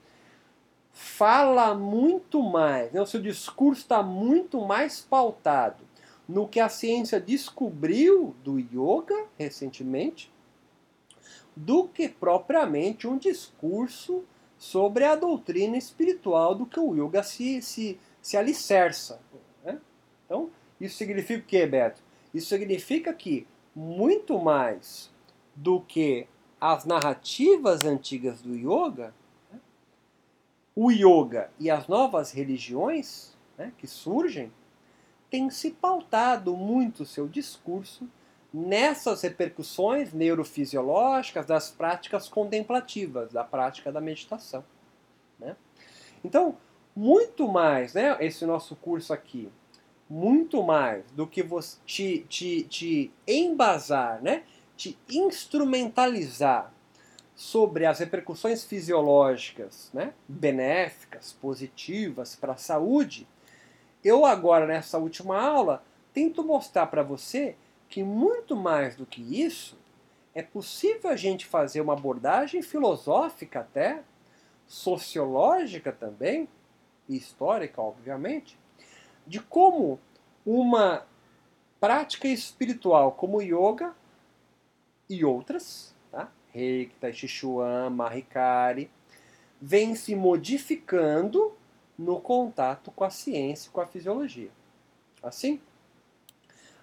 fala 0.91 1.75
muito 1.75 2.41
mais, 2.41 2.91
né? 2.91 3.01
o 3.01 3.05
seu 3.05 3.21
discurso 3.21 3.81
está 3.81 4.01
muito 4.01 4.61
mais 4.61 4.99
pautado 4.99 5.83
no 6.27 6.47
que 6.47 6.59
a 6.59 6.69
ciência 6.69 7.19
descobriu 7.19 8.33
do 8.43 8.57
yoga 8.57 9.27
recentemente 9.37 10.33
do 11.55 11.87
que 11.87 12.09
propriamente 12.09 13.07
um 13.07 13.17
discurso 13.17 14.23
sobre 14.57 15.03
a 15.03 15.15
doutrina 15.15 15.77
espiritual 15.77 16.55
do 16.55 16.65
que 16.65 16.79
o 16.79 16.95
yoga 16.95 17.23
se, 17.23 17.61
se, 17.61 17.99
se 18.21 18.37
alicerça. 18.37 19.21
Então, 20.25 20.49
isso 20.81 20.97
significa 20.97 21.39
o 21.39 21.45
que, 21.45 21.65
Beto? 21.65 22.01
Isso 22.33 22.47
significa 22.47 23.13
que 23.13 23.47
muito 23.75 24.39
mais 24.39 25.11
do 25.55 25.81
que 25.81 26.27
as 26.59 26.85
narrativas 26.85 27.85
antigas 27.85 28.41
do 28.41 28.55
yoga, 28.55 29.13
né, 29.51 29.59
o 30.75 30.91
yoga 30.91 31.51
e 31.59 31.69
as 31.69 31.87
novas 31.87 32.31
religiões 32.31 33.37
né, 33.57 33.71
que 33.77 33.87
surgem 33.87 34.51
têm 35.29 35.49
se 35.49 35.71
pautado 35.71 36.55
muito 36.55 37.05
seu 37.05 37.27
discurso 37.27 38.09
nessas 38.55 39.21
repercussões 39.21 40.13
neurofisiológicas 40.13 41.45
das 41.45 41.69
práticas 41.69 42.29
contemplativas, 42.29 43.33
da 43.33 43.43
prática 43.43 43.91
da 43.91 43.99
meditação. 43.99 44.63
Né? 45.37 45.57
Então, 46.23 46.57
muito 46.95 47.49
mais, 47.49 47.93
né, 47.93 48.15
esse 48.21 48.45
nosso 48.45 48.73
curso 48.77 49.11
aqui, 49.11 49.51
muito 50.09 50.63
mais 50.63 51.03
do 51.11 51.27
que 51.27 51.43
você 51.43 51.77
te, 51.85 52.25
te, 52.29 52.63
te 52.63 53.11
embasar, 53.27 54.21
né? 54.23 54.43
te 54.77 54.97
instrumentalizar 55.09 56.73
sobre 57.35 57.85
as 57.85 57.99
repercussões 57.99 58.63
fisiológicas 58.63 59.89
né, 59.93 60.13
benéficas, 60.29 61.33
positivas 61.33 62.37
para 62.37 62.53
a 62.53 62.57
saúde, 62.57 63.27
eu 64.01 64.25
agora, 64.25 64.65
nessa 64.65 64.97
última 64.97 65.41
aula, 65.41 65.83
tento 66.13 66.41
mostrar 66.41 66.85
para 66.85 67.03
você 67.03 67.57
que 67.95 68.03
muito 68.03 68.57
mais 68.57 68.93
do 68.97 69.05
que 69.05 69.21
isso, 69.21 69.77
é 70.33 70.43
possível 70.43 71.09
a 71.09 71.15
gente 71.15 71.45
fazer 71.45 71.79
uma 71.79 71.93
abordagem 71.93 72.61
filosófica 72.61 73.61
até, 73.61 74.03
sociológica 74.67 75.93
também, 75.93 76.49
e 77.07 77.15
histórica, 77.15 77.81
obviamente, 77.81 78.59
de 79.25 79.39
como 79.39 79.97
uma 80.45 81.07
prática 81.79 82.27
espiritual 82.27 83.13
como 83.13 83.41
yoga 83.41 83.95
e 85.09 85.23
outras, 85.23 85.95
tá? 86.11 86.29
Chi 86.51 87.29
Chuan, 87.29 87.91
Mahikari, 87.91 88.91
vem 89.61 89.95
se 89.95 90.17
modificando 90.17 91.55
no 91.97 92.19
contato 92.19 92.91
com 92.91 93.05
a 93.05 93.09
ciência 93.09 93.71
com 93.71 93.79
a 93.79 93.87
fisiologia. 93.87 94.51
Assim, 95.23 95.61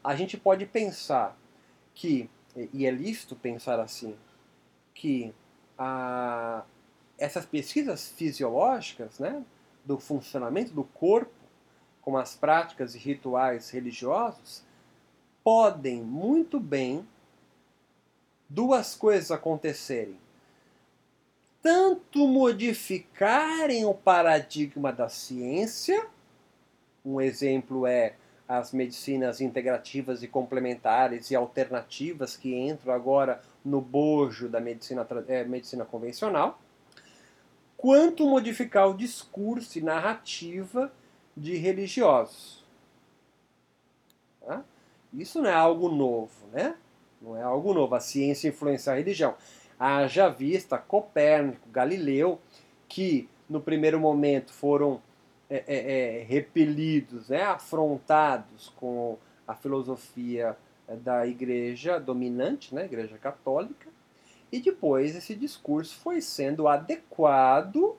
a 0.02 0.16
gente 0.16 0.36
pode 0.36 0.66
pensar 0.66 1.36
que, 1.94 2.28
e 2.72 2.86
é 2.86 2.90
lícito 2.90 3.36
pensar 3.36 3.78
assim, 3.78 4.16
que 4.94 5.32
a, 5.78 6.64
essas 7.18 7.46
pesquisas 7.46 8.08
fisiológicas 8.08 9.18
né, 9.18 9.44
do 9.84 9.98
funcionamento 9.98 10.72
do 10.72 10.84
corpo, 10.84 11.32
como 12.00 12.18
as 12.18 12.34
práticas 12.34 12.94
e 12.94 12.98
rituais 12.98 13.70
religiosos, 13.70 14.64
podem 15.44 16.02
muito 16.02 16.58
bem 16.58 17.06
duas 18.48 18.94
coisas 18.94 19.30
acontecerem. 19.30 20.20
Tanto 21.62 22.26
modificarem 22.26 23.84
o 23.84 23.94
paradigma 23.94 24.92
da 24.92 25.08
ciência, 25.08 26.06
um 27.04 27.20
exemplo 27.20 27.86
é 27.86 28.14
as 28.58 28.70
medicinas 28.70 29.40
integrativas 29.40 30.22
e 30.22 30.28
complementares 30.28 31.30
e 31.30 31.34
alternativas 31.34 32.36
que 32.36 32.54
entram 32.54 32.92
agora 32.92 33.40
no 33.64 33.80
bojo 33.80 34.46
da 34.46 34.60
medicina, 34.60 35.06
é, 35.26 35.42
medicina 35.42 35.86
convencional, 35.86 36.60
quanto 37.78 38.26
modificar 38.26 38.90
o 38.90 38.94
discurso 38.94 39.78
e 39.78 39.80
narrativa 39.80 40.92
de 41.34 41.56
religiosos. 41.56 42.62
Tá? 44.44 44.62
Isso 45.14 45.40
não 45.40 45.48
é 45.48 45.54
algo 45.54 45.88
novo, 45.88 46.46
né? 46.52 46.74
Não 47.22 47.34
é 47.34 47.42
algo 47.42 47.72
novo. 47.72 47.94
A 47.94 48.00
ciência 48.00 48.48
influenciar 48.48 48.92
a 48.92 48.96
religião. 48.96 49.34
Haja 49.78 50.28
vista 50.28 50.76
Copérnico, 50.76 51.70
Galileu, 51.70 52.38
que 52.86 53.30
no 53.48 53.62
primeiro 53.62 53.98
momento 53.98 54.52
foram 54.52 55.00
é, 55.54 55.64
é, 55.66 56.20
é, 56.20 56.22
repelidos, 56.22 57.28
né, 57.28 57.42
afrontados 57.42 58.70
com 58.70 59.18
a 59.46 59.54
filosofia 59.54 60.56
da 61.02 61.26
igreja 61.26 62.00
dominante, 62.00 62.74
né, 62.74 62.86
igreja 62.86 63.18
católica, 63.18 63.90
e 64.50 64.60
depois 64.60 65.14
esse 65.14 65.34
discurso 65.34 65.94
foi 65.96 66.22
sendo 66.22 66.68
adequado 66.68 67.98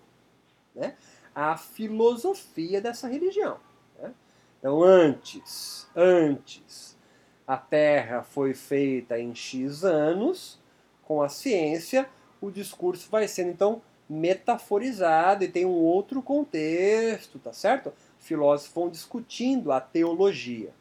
né, 0.74 0.96
à 1.36 1.56
filosofia 1.56 2.82
dessa 2.82 3.08
religião. 3.08 3.60
Né? 4.02 4.12
Então, 4.58 4.82
antes, 4.82 5.88
antes, 5.96 6.98
a 7.46 7.56
Terra 7.56 8.24
foi 8.24 8.56
feita 8.56 9.20
em 9.20 9.36
X 9.36 9.84
anos, 9.84 10.60
com 11.04 11.22
a 11.22 11.30
ciência, 11.30 12.10
o 12.42 12.50
discurso 12.50 13.12
vai 13.12 13.28
sendo 13.28 13.52
então 13.52 13.80
metaforizado 14.14 15.44
e 15.44 15.48
tem 15.48 15.66
um 15.66 15.72
outro 15.72 16.22
contexto, 16.22 17.40
tá 17.40 17.52
certo? 17.52 17.92
Filósofos 18.20 18.74
vão 18.74 18.90
discutindo 18.90 19.72
a 19.72 19.82
teologia. 19.82 20.72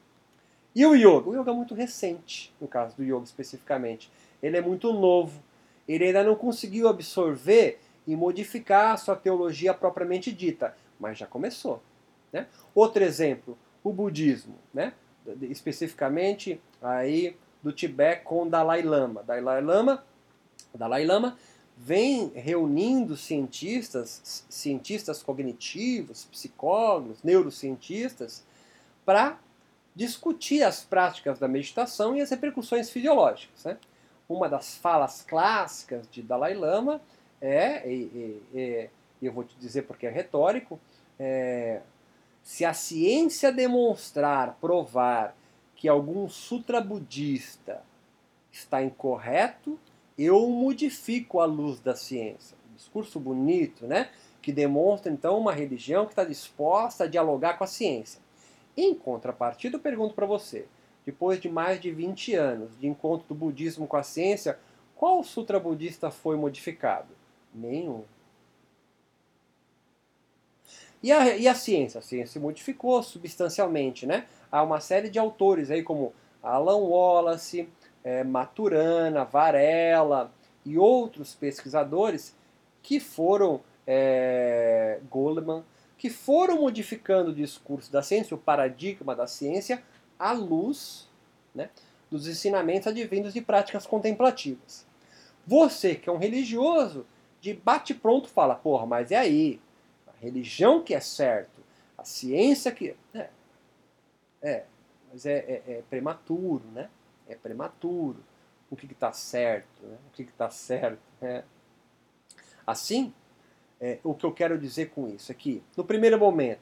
E 0.75 0.87
o 0.87 0.95
yoga? 0.95 1.29
O 1.29 1.41
yoga 1.41 1.51
é 1.51 1.55
muito 1.55 1.75
recente, 1.75 2.55
no 2.61 2.69
caso 2.69 2.97
do 2.97 3.03
yoga 3.03 3.25
especificamente. 3.25 4.11
Ele 4.43 4.57
é 4.57 4.61
muito 4.61 4.93
novo. 4.93 5.43
Ele 5.87 6.05
ainda 6.05 6.23
não 6.23 6.35
conseguiu 6.35 6.89
absorver 6.89 7.81
e 8.07 8.17
modificar 8.17 8.95
a 8.95 8.97
sua 8.97 9.17
teologia 9.17 9.75
propriamente 9.75 10.33
dita, 10.33 10.77
mas 10.99 11.19
já 11.19 11.27
começou. 11.27 11.83
Né? 12.33 12.47
Outro 12.75 13.03
exemplo, 13.03 13.59
o 13.83 13.93
budismo, 13.93 14.57
né? 14.73 14.95
especificamente 15.43 16.61
aí 16.81 17.37
do 17.63 17.73
Tibete 17.73 18.25
com 18.25 18.49
Dalai 18.49 18.83
Lama. 18.83 19.23
Dalai 19.23 19.61
Lama, 19.61 20.05
Dalai 20.75 21.05
Lama 21.05 21.37
vem 21.77 22.29
reunindo 22.35 23.17
cientistas, 23.17 24.45
cientistas 24.49 25.23
cognitivos, 25.23 26.25
psicólogos, 26.27 27.23
neurocientistas, 27.23 28.45
para 29.05 29.39
discutir 29.95 30.63
as 30.63 30.85
práticas 30.85 31.39
da 31.39 31.49
meditação 31.49 32.17
e 32.17 32.21
as 32.21 32.31
repercussões 32.31 32.91
fisiológicas. 32.91 33.65
Né? 33.65 33.77
Uma 34.29 34.49
das 34.49 34.77
falas 34.77 35.23
clássicas 35.23 36.09
de 36.11 36.23
Dalai 36.23 36.55
Lama 36.55 37.01
é, 37.41 37.91
e, 37.91 38.41
e, 38.55 38.91
e 39.21 39.27
eu 39.27 39.33
vou 39.33 39.45
te 39.45 39.57
dizer 39.59 39.83
porque 39.83 40.07
é 40.07 40.11
retórico, 40.11 40.79
é, 41.19 41.81
se 42.43 42.65
a 42.65 42.73
ciência 42.73 43.53
demonstrar, 43.53 44.57
provar 44.61 45.37
que 45.75 45.89
algum 45.89 46.29
sutra 46.29 46.81
budista 46.81 47.83
está 48.51 48.83
incorreto, 48.83 49.79
eu 50.25 50.49
modifico 50.49 51.41
a 51.41 51.45
luz 51.45 51.81
da 51.81 51.95
ciência. 51.95 52.57
Um 52.71 52.77
discurso 52.77 53.19
bonito, 53.19 53.87
né? 53.87 54.11
Que 54.41 54.53
demonstra 54.53 55.11
então 55.13 55.39
uma 55.39 55.53
religião 55.53 56.05
que 56.05 56.13
está 56.13 56.25
disposta 56.25 57.05
a 57.05 57.07
dialogar 57.07 57.59
com 57.59 57.65
a 57.65 57.67
ciência. 57.67 58.21
Em 58.77 58.95
contrapartida, 58.95 59.77
eu 59.77 59.81
pergunto 59.81 60.15
para 60.15 60.27
você, 60.27 60.67
depois 61.05 61.41
de 61.41 61.49
mais 61.49 61.81
de 61.81 61.91
20 61.91 62.35
anos 62.35 62.79
de 62.79 62.87
encontro 62.87 63.29
do 63.29 63.35
budismo 63.35 63.87
com 63.87 63.97
a 63.97 64.03
ciência, 64.03 64.59
qual 64.95 65.23
sutra 65.25 65.59
budista 65.59 66.11
foi 66.11 66.37
modificado? 66.37 67.09
Nenhum. 67.55 68.05
E 71.03 71.11
a, 71.11 71.37
e 71.37 71.49
a 71.49 71.55
ciência? 71.55 71.99
A 71.99 72.03
ciência 72.03 72.35
se 72.35 72.39
modificou 72.39 73.03
substancialmente, 73.03 74.07
né? 74.07 74.27
Há 74.51 74.63
uma 74.63 74.81
série 74.81 75.11
de 75.11 75.19
autores 75.19 75.71
aí 75.71 75.83
como 75.83 76.15
Alan 76.43 76.77
Wallace, 76.77 77.69
é, 78.05 78.25
Maturana, 78.25 79.25
Varela 79.25 80.33
e 80.65 80.79
outros 80.79 81.35
pesquisadores 81.35 82.37
que 82.83 82.99
foram, 82.99 83.61
é, 83.87 85.01
Goleman, 85.11 85.65
que 85.97 86.11
foram 86.11 86.61
modificando 86.61 87.31
o 87.31 87.35
discurso 87.35 87.93
da 87.93 88.03
ciência, 88.03 88.35
o 88.35 88.39
paradigma 88.39 89.15
da 89.15 89.27
ciência, 89.27 89.83
à 90.19 90.33
luz 90.33 91.09
né, 91.55 91.71
dos 92.11 92.27
ensinamentos 92.27 92.89
advindos 92.89 93.33
de 93.33 93.41
práticas 93.41 93.87
contemplativas. 93.87 94.87
Você, 95.47 95.95
que 95.95 96.09
é 96.09 96.13
um 96.13 96.19
religioso, 96.19 97.07
de 97.41 97.55
bate-pronto 97.55 98.29
fala, 98.29 98.55
porra, 98.55 98.87
mas 98.87 99.11
é 99.11 99.17
aí, 99.17 99.61
a 100.07 100.13
religião 100.21 100.83
que 100.83 100.95
é 100.95 101.01
certo, 101.01 101.63
a 101.97 102.05
ciência 102.05 102.73
que... 102.73 102.97
É, 103.15 103.29
é 104.43 104.65
mas 105.13 105.27
é, 105.27 105.39
é, 105.39 105.63
é 105.67 105.83
prematuro, 105.91 106.63
né? 106.73 106.89
É 107.29 107.35
prematuro, 107.35 108.23
o 108.71 108.77
que 108.77 108.91
está 108.91 109.13
certo, 109.13 109.83
né? 109.83 109.97
o 110.09 110.11
que 110.13 110.23
está 110.23 110.49
certo. 110.49 111.01
Né? 111.21 111.45
Assim, 112.67 113.13
é, 113.81 113.99
o 114.03 114.15
que 114.15 114.25
eu 114.25 114.33
quero 114.33 114.59
dizer 114.59 114.91
com 114.91 115.09
isso 115.09 115.31
é 115.31 115.35
que, 115.35 115.63
no 115.77 115.85
primeiro 115.85 116.19
momento, 116.19 116.61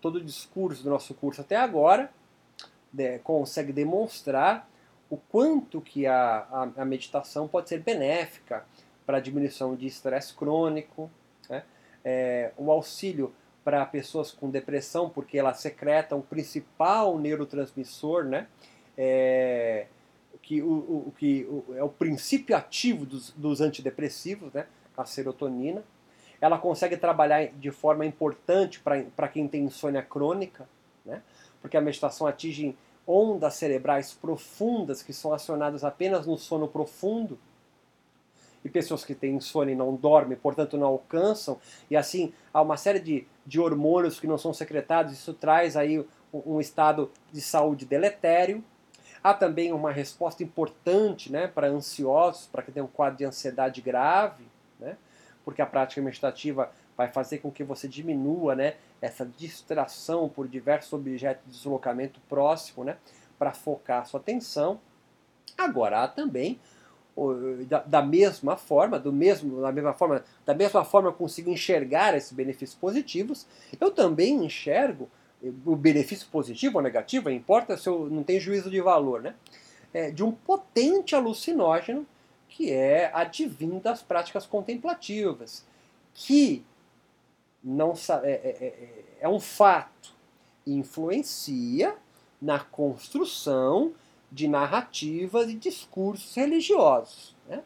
todo 0.00 0.16
o 0.16 0.24
discurso 0.24 0.82
do 0.82 0.90
nosso 0.90 1.12
curso 1.14 1.40
até 1.40 1.56
agora 1.56 2.10
né, 2.92 3.18
consegue 3.18 3.72
demonstrar 3.72 4.68
o 5.10 5.16
quanto 5.16 5.80
que 5.80 6.06
a, 6.06 6.46
a, 6.50 6.82
a 6.82 6.84
meditação 6.84 7.48
pode 7.48 7.68
ser 7.68 7.80
benéfica 7.80 8.64
para 9.04 9.18
a 9.18 9.20
diminuição 9.20 9.74
de 9.74 9.86
estresse 9.86 10.32
crônico, 10.32 11.10
né? 11.48 11.64
é, 12.04 12.52
o 12.56 12.70
auxílio 12.70 13.34
para 13.64 13.84
pessoas 13.84 14.30
com 14.30 14.48
depressão, 14.48 15.10
porque 15.10 15.38
ela 15.38 15.52
secreta 15.52 16.16
o 16.16 16.22
principal 16.22 17.18
neurotransmissor, 17.18 18.24
né? 18.24 18.46
É, 18.96 19.86
que, 20.42 20.62
o, 20.62 20.68
o, 21.08 21.14
que 21.16 21.44
o, 21.44 21.74
é 21.74 21.82
o 21.82 21.88
princípio 21.88 22.56
ativo 22.56 23.06
dos, 23.06 23.30
dos 23.30 23.60
antidepressivos, 23.60 24.52
né? 24.52 24.66
a 24.96 25.04
serotonina. 25.04 25.82
Ela 26.40 26.58
consegue 26.58 26.96
trabalhar 26.96 27.46
de 27.48 27.70
forma 27.70 28.04
importante 28.04 28.80
para 28.80 29.28
quem 29.28 29.46
tem 29.46 29.64
insônia 29.64 30.02
crônica, 30.02 30.68
né? 31.04 31.22
porque 31.60 31.76
a 31.76 31.80
meditação 31.80 32.26
atinge 32.26 32.76
ondas 33.06 33.54
cerebrais 33.54 34.12
profundas 34.12 35.02
que 35.02 35.12
são 35.12 35.32
acionadas 35.32 35.84
apenas 35.84 36.26
no 36.26 36.38
sono 36.38 36.68
profundo. 36.68 37.38
E 38.62 38.68
pessoas 38.68 39.04
que 39.04 39.14
têm 39.14 39.36
insônia 39.36 39.72
e 39.72 39.76
não 39.76 39.94
dormem, 39.94 40.36
portanto 40.36 40.76
não 40.76 40.86
alcançam, 40.86 41.58
e 41.90 41.96
assim 41.96 42.32
há 42.52 42.60
uma 42.60 42.76
série 42.76 43.00
de, 43.00 43.26
de 43.46 43.58
hormônios 43.58 44.20
que 44.20 44.26
não 44.26 44.36
são 44.36 44.52
secretados, 44.52 45.14
isso 45.14 45.32
traz 45.32 45.78
aí 45.78 45.98
um, 45.98 46.06
um 46.32 46.60
estado 46.60 47.10
de 47.32 47.40
saúde 47.40 47.86
deletério. 47.86 48.62
Há 49.22 49.34
também 49.34 49.72
uma 49.72 49.92
resposta 49.92 50.42
importante 50.42 51.30
né, 51.30 51.46
para 51.46 51.68
ansiosos, 51.68 52.46
para 52.46 52.62
quem 52.62 52.72
tem 52.72 52.82
um 52.82 52.86
quadro 52.86 53.18
de 53.18 53.24
ansiedade 53.24 53.80
grave. 53.80 54.44
né? 54.78 54.96
porque 55.44 55.62
a 55.62 55.66
prática 55.66 56.00
meditativa 56.00 56.70
vai 56.96 57.08
fazer 57.08 57.38
com 57.38 57.50
que 57.50 57.64
você 57.64 57.88
diminua 57.88 58.54
né, 58.54 58.74
essa 59.00 59.24
distração 59.24 60.28
por 60.28 60.46
diversos 60.46 60.92
objetos 60.92 61.44
de 61.46 61.52
deslocamento 61.52 62.20
próximo, 62.28 62.84
né, 62.84 62.96
para 63.38 63.52
focar 63.52 64.06
sua 64.06 64.20
atenção. 64.20 64.80
Agora 65.56 66.04
há 66.04 66.08
também 66.08 66.60
da, 67.66 67.80
da, 67.80 68.02
mesma 68.02 68.56
forma, 68.56 68.98
do 68.98 69.12
mesmo, 69.12 69.60
da 69.60 69.72
mesma 69.72 69.92
forma, 69.92 70.24
da 70.46 70.54
mesma 70.54 70.84
forma 70.84 71.08
eu 71.08 71.12
consigo 71.12 71.50
enxergar 71.50 72.16
esses 72.16 72.32
benefícios 72.32 72.78
positivos, 72.78 73.46
eu 73.78 73.90
também 73.90 74.44
enxergo 74.44 75.08
o 75.64 75.74
benefício 75.74 76.28
positivo 76.30 76.78
ou 76.78 76.82
negativo, 76.82 77.30
importa 77.30 77.76
se 77.76 77.88
eu 77.88 78.10
não 78.10 78.22
tenho 78.22 78.40
juízo 78.40 78.70
de 78.70 78.80
valor, 78.80 79.22
né? 79.22 79.34
É, 79.92 80.10
de 80.10 80.22
um 80.22 80.30
potente 80.30 81.14
alucinógeno 81.14 82.06
que 82.48 82.70
é 82.70 83.10
advindo 83.14 83.80
das 83.80 84.02
práticas 84.02 84.46
contemplativas, 84.46 85.64
que 86.14 86.64
não 87.62 87.94
é, 88.22 88.30
é, 88.30 88.66
é, 88.66 89.04
é 89.20 89.28
um 89.28 89.40
fato, 89.40 90.14
influencia 90.66 91.96
na 92.40 92.60
construção 92.60 93.92
de 94.30 94.46
narrativas 94.46 95.48
e 95.48 95.54
discursos 95.54 96.34
religiosos. 96.34 97.34
Né? 97.48 97.62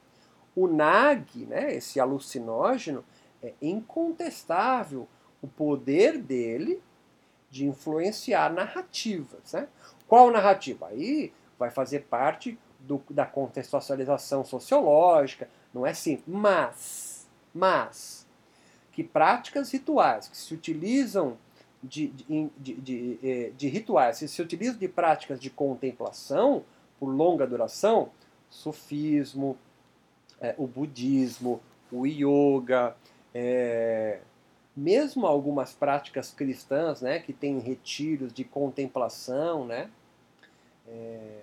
O 0.56 0.66
NAG, 0.66 1.46
né, 1.46 1.74
esse 1.74 2.00
alucinógeno, 2.00 3.04
é 3.42 3.52
incontestável 3.60 5.06
o 5.42 5.46
poder 5.46 6.18
dele 6.18 6.80
de 7.54 7.64
influenciar 7.64 8.52
narrativas. 8.52 9.52
Né? 9.52 9.68
Qual 10.08 10.28
narrativa? 10.32 10.88
Aí 10.88 11.32
vai 11.56 11.70
fazer 11.70 12.00
parte 12.00 12.58
do, 12.80 13.00
da 13.08 13.24
contextualização 13.24 14.44
sociológica, 14.44 15.48
não 15.72 15.86
é 15.86 15.90
assim. 15.90 16.20
Mas, 16.26 17.28
mas, 17.54 18.26
que 18.90 19.04
práticas 19.04 19.70
rituais 19.70 20.26
que 20.26 20.36
se 20.36 20.52
utilizam 20.52 21.38
de, 21.80 22.08
de, 22.08 22.50
de, 22.58 23.18
eh, 23.22 23.52
de, 23.56 23.68
rituais, 23.68 24.16
se 24.16 24.26
se 24.26 24.42
utilizam 24.42 24.76
de 24.76 24.88
práticas 24.88 25.38
de 25.38 25.48
contemplação 25.48 26.64
por 26.98 27.06
longa 27.06 27.46
duração, 27.46 28.10
sufismo, 28.50 29.56
é, 30.40 30.56
o 30.58 30.66
budismo, 30.66 31.60
o 31.92 32.04
yoga, 32.04 32.96
é, 33.32 34.18
mesmo 34.76 35.26
algumas 35.26 35.72
práticas 35.72 36.32
cristãs, 36.32 37.00
né, 37.00 37.18
que 37.18 37.32
têm 37.32 37.58
retiros 37.58 38.32
de 38.32 38.44
contemplação, 38.44 39.64
né, 39.64 39.90
é, 40.87 41.42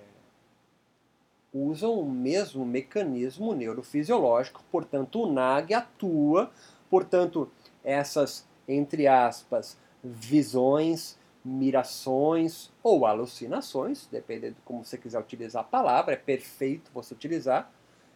usam 1.54 2.00
o 2.00 2.10
mesmo 2.10 2.66
mecanismo 2.66 3.54
neurofisiológico, 3.54 4.64
portanto 4.72 5.22
o 5.22 5.32
NAG 5.32 5.74
atua, 5.74 6.52
portanto 6.90 7.50
essas, 7.84 8.48
entre 8.68 9.08
aspas, 9.08 9.78
visões, 10.04 11.18
mirações 11.44 12.72
ou 12.84 13.06
alucinações, 13.06 14.08
dependendo 14.12 14.56
de 14.56 14.62
como 14.62 14.84
você 14.84 14.98
quiser 14.98 15.20
utilizar 15.20 15.62
a 15.62 15.68
palavra, 15.68 16.14
é 16.14 16.18
perfeito 16.18 16.92
você 16.94 17.14
utilizar, 17.14 17.72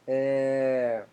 é, 0.08 1.06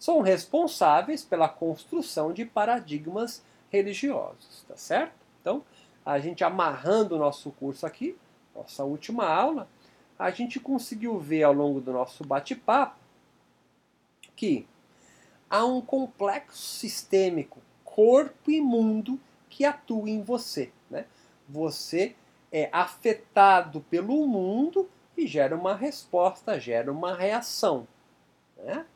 são 0.00 0.22
responsáveis 0.22 1.22
pela 1.22 1.46
construção 1.46 2.32
de 2.32 2.46
paradigmas 2.46 3.42
religiosos, 3.70 4.64
tá 4.66 4.74
certo? 4.74 5.12
Então, 5.40 5.62
a 6.04 6.18
gente 6.18 6.42
amarrando 6.42 7.16
o 7.16 7.18
nosso 7.18 7.50
curso 7.52 7.84
aqui, 7.84 8.16
nossa 8.54 8.82
última 8.82 9.26
aula, 9.26 9.68
a 10.18 10.30
gente 10.30 10.58
conseguiu 10.58 11.18
ver 11.18 11.42
ao 11.42 11.52
longo 11.52 11.82
do 11.82 11.92
nosso 11.92 12.24
bate-papo 12.24 12.96
que 14.34 14.66
há 15.50 15.66
um 15.66 15.82
complexo 15.82 16.56
sistêmico, 16.56 17.60
corpo 17.84 18.50
e 18.50 18.58
mundo, 18.58 19.20
que 19.50 19.66
atua 19.66 20.08
em 20.08 20.22
você. 20.22 20.72
Né? 20.88 21.04
Você 21.46 22.16
é 22.50 22.70
afetado 22.72 23.82
pelo 23.82 24.26
mundo 24.26 24.88
e 25.14 25.26
gera 25.26 25.54
uma 25.54 25.74
resposta, 25.74 26.58
gera 26.58 26.90
uma 26.90 27.14
reação. 27.14 27.86
Né? 28.56 28.86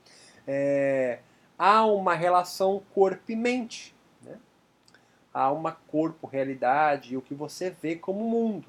É, 0.47 1.21
há 1.59 1.85
uma 1.87 2.15
relação 2.15 2.83
corpo 2.95 3.31
e 3.31 3.37
mente. 3.37 3.95
Né? 4.23 4.39
Há 5.33 5.51
uma 5.51 5.73
corpo-realidade 5.73 7.15
e 7.15 7.17
o 7.17 7.23
que 7.23 7.35
você 7.35 7.71
vê 7.71 7.97
como 7.97 8.25
mundo 8.25 8.67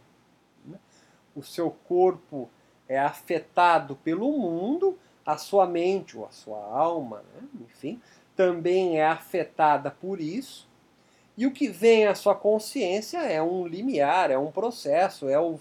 o 1.35 1.43
seu 1.43 1.69
corpo 1.69 2.49
é 2.88 2.97
afetado 2.97 3.95
pelo 3.97 4.31
mundo, 4.31 4.97
a 5.25 5.38
sua 5.38 5.67
mente 5.67 6.17
ou 6.17 6.25
a 6.25 6.31
sua 6.31 6.63
alma, 6.63 7.23
né? 7.33 7.47
enfim, 7.61 7.99
também 8.35 8.99
é 8.99 9.05
afetada 9.05 9.91
por 9.91 10.21
isso. 10.21 10.67
E 11.38 11.45
o 11.45 11.51
que 11.51 11.67
vem 11.67 12.07
à 12.07 12.15
sua 12.15 12.33
consciência 12.33 13.17
é 13.17 13.41
um 13.41 13.67
limiar, 13.67 14.31
é 14.31 14.38
um 14.38 14.51
processo, 14.51 15.27
é 15.27 15.38
o, 15.38 15.59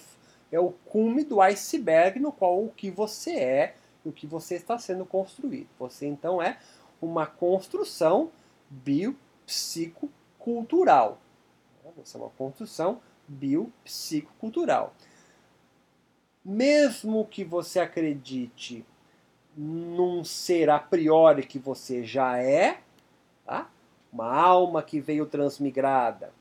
é 0.52 0.60
o 0.60 0.70
cume 0.70 1.24
do 1.24 1.40
iceberg 1.40 2.20
no 2.20 2.30
qual 2.30 2.62
o 2.62 2.72
que 2.76 2.90
você 2.90 3.32
é 3.32 3.74
o 4.04 4.12
que 4.12 4.26
você 4.26 4.56
está 4.56 4.76
sendo 4.78 5.06
construído. 5.06 5.68
Você 5.78 6.06
então 6.06 6.42
é 6.42 6.58
uma 7.00 7.26
construção 7.26 8.30
biopsicocultural. 8.70 11.18
Você 11.96 12.16
é 12.16 12.20
uma 12.20 12.30
construção 12.30 13.00
biopsicocultural 13.28 14.94
mesmo 16.44 17.24
que 17.24 17.42
você 17.42 17.80
acredite 17.80 18.84
num 19.56 20.22
ser 20.22 20.68
a 20.68 20.78
priori 20.78 21.46
que 21.46 21.58
você 21.58 22.04
já 22.04 22.38
é, 22.38 22.80
tá? 23.46 23.70
uma 24.12 24.32
alma 24.32 24.82
que 24.82 25.00
veio 25.00 25.26
transmigrada, 25.26 26.32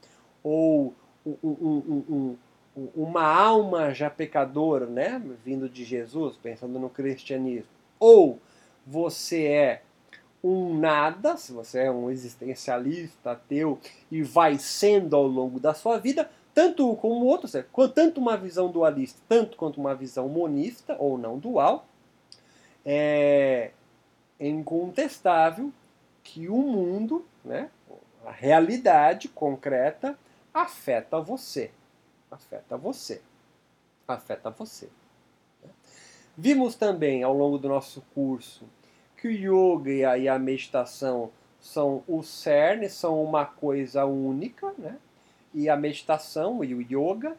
ou 0.44 0.94
um, 1.26 1.38
um, 1.44 2.04
um, 2.10 2.38
uma 2.76 3.24
alma 3.24 3.94
já 3.94 4.10
pecadora, 4.10 4.86
né? 4.86 5.22
vindo 5.44 5.70
de 5.70 5.84
Jesus, 5.84 6.36
pensando 6.38 6.80
no 6.80 6.90
cristianismo, 6.90 7.70
ou 8.00 8.40
você 8.86 9.46
é 9.46 9.82
um 10.44 10.78
nada, 10.78 11.38
se 11.38 11.54
você 11.54 11.84
é 11.84 11.92
um 11.92 12.10
existencialista, 12.10 13.32
ateu, 13.32 13.80
e 14.12 14.22
vai 14.22 14.58
sendo 14.58 15.16
ao 15.16 15.26
longo 15.26 15.60
da 15.60 15.74
sua 15.74 15.98
vida, 15.98 16.30
tanto 16.54 16.96
como 16.98 17.24
o 17.24 17.28
outro, 17.28 17.50
tanto 17.94 18.20
uma 18.20 18.36
visão 18.36 18.70
dualista, 18.70 19.22
tanto 19.30 19.56
quanto 19.56 19.80
uma 19.80 19.96
visão 19.96 20.28
monista 20.28 20.98
ou 21.00 21.18
não 21.18 21.40
dual, 21.40 21.86
é 22.86 23.72
incontestável 24.40 25.72
que 26.22 26.50
o 26.50 26.58
mundo, 26.58 27.26
né, 27.44 27.70
a 28.26 28.32
realidade 28.32 29.30
concreta, 29.30 30.18
afeta 30.54 31.22
você. 31.22 31.72
Afeta 32.34 32.78
você. 32.78 33.22
Afeta 34.08 34.50
você. 34.50 34.90
Vimos 36.38 36.76
também 36.76 37.24
ao 37.24 37.34
longo 37.34 37.58
do 37.58 37.70
nosso 37.70 38.02
curso 38.14 38.66
que 39.16 39.28
o 39.28 39.78
yoga 39.78 40.18
e 40.18 40.28
a 40.28 40.38
meditação 40.38 41.32
são 41.60 42.04
o 42.08 42.22
cerne, 42.22 42.90
são 42.90 43.24
uma 43.24 43.46
coisa 43.46 44.06
única, 44.06 44.74
né? 44.78 44.98
e 45.54 45.70
a 45.70 45.78
meditação 45.78 46.64
e 46.64 46.74
o 46.74 46.82
yoga 46.82 47.38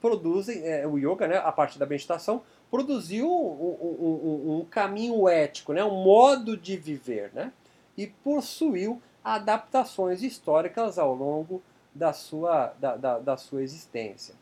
produzem, 0.00 0.66
é, 0.66 0.86
o 0.86 0.98
yoga, 0.98 1.28
né, 1.28 1.36
a 1.36 1.52
partir 1.52 1.78
da 1.78 1.86
meditação, 1.86 2.42
produziu 2.70 3.30
um, 3.30 3.76
um, 3.80 4.58
um, 4.58 4.64
caminho 4.64 5.28
ético, 5.28 5.72
né, 5.72 5.84
um 5.84 6.02
modo 6.02 6.56
de 6.56 6.76
viver, 6.76 7.30
né, 7.32 7.52
e 7.96 8.06
possuiu 8.06 9.00
adaptações 9.22 10.22
históricas 10.22 10.98
ao 10.98 11.14
longo 11.14 11.62
da 11.94 12.12
sua, 12.12 12.74
da, 12.78 12.96
da, 12.96 13.18
da 13.18 13.36
sua 13.36 13.62
existência. 13.62 14.34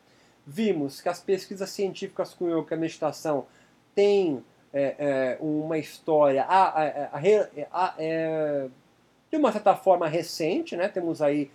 Vimos 0.45 1.01
que 1.01 1.09
as 1.09 1.21
pesquisas 1.21 1.69
científicas 1.69 2.33
com 2.33 2.49
yoga 2.49 2.75
e 2.75 2.79
meditação 2.79 3.45
têm 3.93 4.43
é, 4.73 4.95
é, 4.97 5.37
uma 5.39 5.77
história 5.77 6.43
a, 6.43 6.81
a, 6.81 7.19
a, 7.71 7.95
é, 7.97 8.67
de 9.29 9.37
uma 9.37 9.51
certa 9.51 9.75
forma 9.75 10.07
recente, 10.07 10.75
né? 10.75 10.87
temos 10.87 11.21
aí 11.21 11.51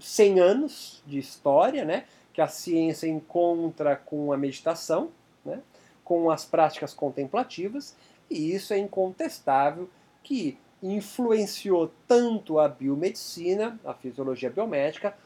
100 0.00 0.40
anos 0.40 1.02
de 1.06 1.18
história, 1.18 1.84
né, 1.84 2.04
que 2.32 2.40
a 2.40 2.46
ciência 2.46 3.08
encontra 3.08 3.96
com 3.96 4.32
a 4.32 4.36
meditação, 4.36 5.10
né, 5.44 5.60
com 6.04 6.30
as 6.30 6.44
práticas 6.44 6.94
contemplativas, 6.94 7.96
e 8.30 8.54
isso 8.54 8.72
é 8.72 8.78
incontestável 8.78 9.88
que 10.22 10.58
influenciou 10.82 11.90
tanto 12.06 12.58
a 12.58 12.68
biomedicina, 12.68 13.78
a 13.84 13.94
fisiologia 13.94 14.50
biomédica, 14.50 15.16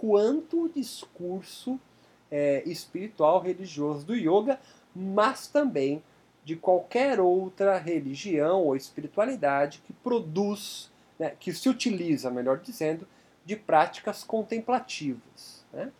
quanto 0.00 0.64
o 0.64 0.68
discurso 0.68 1.80
é, 2.30 2.62
espiritual 2.66 3.40
religioso 3.40 4.04
do 4.04 4.14
yoga, 4.14 4.60
mas 4.94 5.46
também 5.46 6.02
de 6.44 6.54
qualquer 6.54 7.18
outra 7.18 7.78
religião 7.78 8.62
ou 8.62 8.76
espiritualidade 8.76 9.82
que 9.86 9.92
produz, 9.92 10.90
né, 11.18 11.32
que 11.40 11.52
se 11.52 11.68
utiliza, 11.68 12.30
melhor 12.30 12.58
dizendo, 12.58 13.08
de 13.44 13.56
práticas 13.56 14.22
contemplativas. 14.22 15.64
Né? 15.72 15.90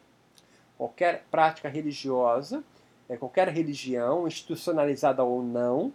Qualquer 0.76 1.24
prática 1.30 1.68
religiosa, 1.68 2.62
é, 3.09 3.16
qualquer 3.16 3.48
religião, 3.48 4.26
institucionalizada 4.26 5.24
ou 5.24 5.42
não, 5.42 5.92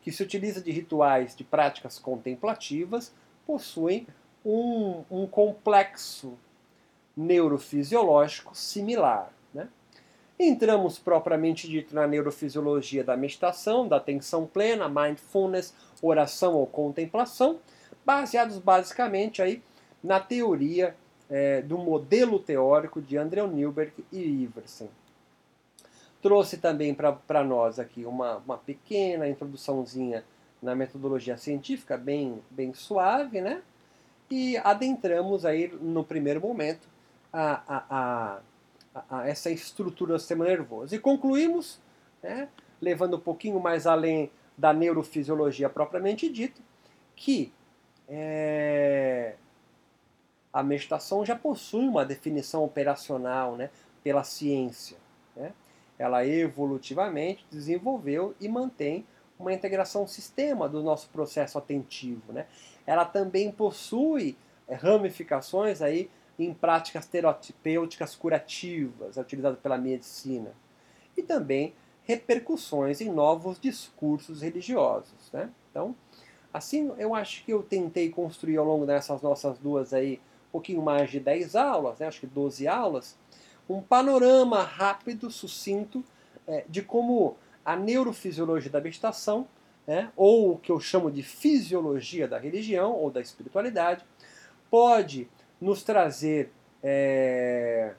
que 0.00 0.10
se 0.10 0.22
utiliza 0.22 0.60
de 0.60 0.70
rituais 0.70 1.36
de 1.36 1.44
práticas 1.44 1.98
contemplativas, 1.98 3.12
possuem 3.46 4.06
um, 4.44 5.04
um 5.10 5.26
complexo 5.26 6.38
neurofisiológico 7.16 8.56
similar. 8.56 9.32
Né? 9.52 9.68
Entramos 10.38 10.98
propriamente 10.98 11.68
dito 11.68 11.94
na 11.94 12.06
neurofisiologia 12.06 13.04
da 13.04 13.16
meditação, 13.16 13.86
da 13.86 13.96
atenção 13.96 14.46
plena, 14.46 14.88
mindfulness, 14.88 15.74
oração 16.02 16.54
ou 16.54 16.66
contemplação, 16.66 17.58
baseados 18.04 18.58
basicamente 18.58 19.40
aí 19.40 19.62
na 20.02 20.20
teoria 20.20 20.94
é, 21.30 21.62
do 21.62 21.78
modelo 21.78 22.38
teórico 22.38 23.00
de 23.00 23.16
Andrew 23.16 23.46
Newberg 23.46 23.92
e 24.12 24.18
Iversen. 24.18 24.90
Trouxe 26.20 26.56
também 26.56 26.94
para 26.94 27.44
nós 27.44 27.78
aqui 27.78 28.04
uma, 28.04 28.38
uma 28.38 28.56
pequena 28.56 29.28
introduçãozinha 29.28 30.24
na 30.62 30.74
metodologia 30.74 31.36
científica, 31.36 31.98
bem, 31.98 32.42
bem 32.50 32.72
suave, 32.72 33.42
né? 33.42 33.60
E 34.30 34.56
adentramos 34.58 35.44
aí 35.44 35.68
no 35.80 36.02
primeiro 36.02 36.40
momento 36.40 36.88
a, 37.34 37.62
a, 37.66 38.40
a, 38.94 39.18
a 39.18 39.28
essa 39.28 39.50
estrutura 39.50 40.14
do 40.14 40.18
sistema 40.18 40.44
nervoso. 40.44 40.94
E 40.94 40.98
concluímos, 40.98 41.80
né, 42.22 42.48
levando 42.80 43.16
um 43.16 43.20
pouquinho 43.20 43.60
mais 43.60 43.86
além 43.86 44.30
da 44.56 44.72
neurofisiologia 44.72 45.68
propriamente 45.68 46.28
dita, 46.28 46.62
que 47.16 47.52
é, 48.08 49.34
a 50.52 50.62
meditação 50.62 51.24
já 51.26 51.34
possui 51.34 51.88
uma 51.88 52.04
definição 52.04 52.62
operacional 52.64 53.56
né, 53.56 53.70
pela 54.02 54.22
ciência. 54.22 54.96
Né? 55.34 55.52
ela 55.98 56.26
evolutivamente 56.26 57.46
desenvolveu 57.50 58.34
e 58.40 58.48
mantém 58.48 59.06
uma 59.38 59.52
integração 59.52 60.06
sistema 60.06 60.68
do 60.68 60.82
nosso 60.82 61.08
processo 61.10 61.58
atentivo. 61.58 62.32
Né? 62.32 62.46
Ela 62.86 63.04
também 63.04 63.50
possui 63.50 64.36
ramificações 64.70 65.82
aí 65.82 66.10
em 66.38 66.52
práticas 66.52 67.06
terapêuticas 67.06 68.14
curativas, 68.14 69.16
utilizadas 69.16 69.58
pela 69.60 69.78
medicina, 69.78 70.52
e 71.16 71.22
também 71.22 71.74
repercussões 72.02 73.00
em 73.00 73.10
novos 73.10 73.58
discursos 73.58 74.42
religiosos. 74.42 75.30
Né? 75.32 75.50
Então, 75.70 75.94
assim, 76.52 76.92
eu 76.98 77.14
acho 77.14 77.44
que 77.44 77.52
eu 77.52 77.62
tentei 77.62 78.10
construir 78.10 78.56
ao 78.56 78.64
longo 78.64 78.84
dessas 78.84 79.22
nossas 79.22 79.58
duas 79.58 79.94
aí, 79.94 80.20
um 80.48 80.52
pouquinho 80.52 80.82
mais 80.82 81.10
de 81.10 81.18
10 81.20 81.56
aulas, 81.56 81.98
né? 81.98 82.06
acho 82.06 82.20
que 82.20 82.26
12 82.26 82.66
aulas, 82.68 83.16
um 83.68 83.80
panorama 83.80 84.62
rápido, 84.62 85.30
sucinto, 85.30 86.04
é, 86.46 86.64
de 86.68 86.82
como 86.82 87.36
a 87.64 87.76
neurofisiologia 87.76 88.70
da 88.70 88.80
meditação, 88.80 89.48
né, 89.86 90.10
ou 90.16 90.52
o 90.52 90.58
que 90.58 90.70
eu 90.70 90.80
chamo 90.80 91.10
de 91.10 91.22
fisiologia 91.22 92.28
da 92.28 92.38
religião 92.38 92.92
ou 92.92 93.10
da 93.10 93.20
espiritualidade, 93.20 94.04
pode 94.70 95.28
nos 95.64 95.82
trazer 95.82 96.52
é, 96.82 97.94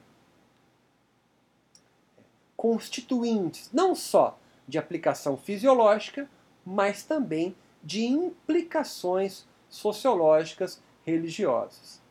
constituintes 2.56 3.70
não 3.74 3.96
só 3.96 4.38
de 4.68 4.78
aplicação 4.78 5.36
fisiológica, 5.36 6.30
mas 6.66 7.04
também 7.04 7.56
de 7.84 8.06
implicações 8.06 9.46
sociológicas 9.70 10.82
religiosas. 11.04 12.02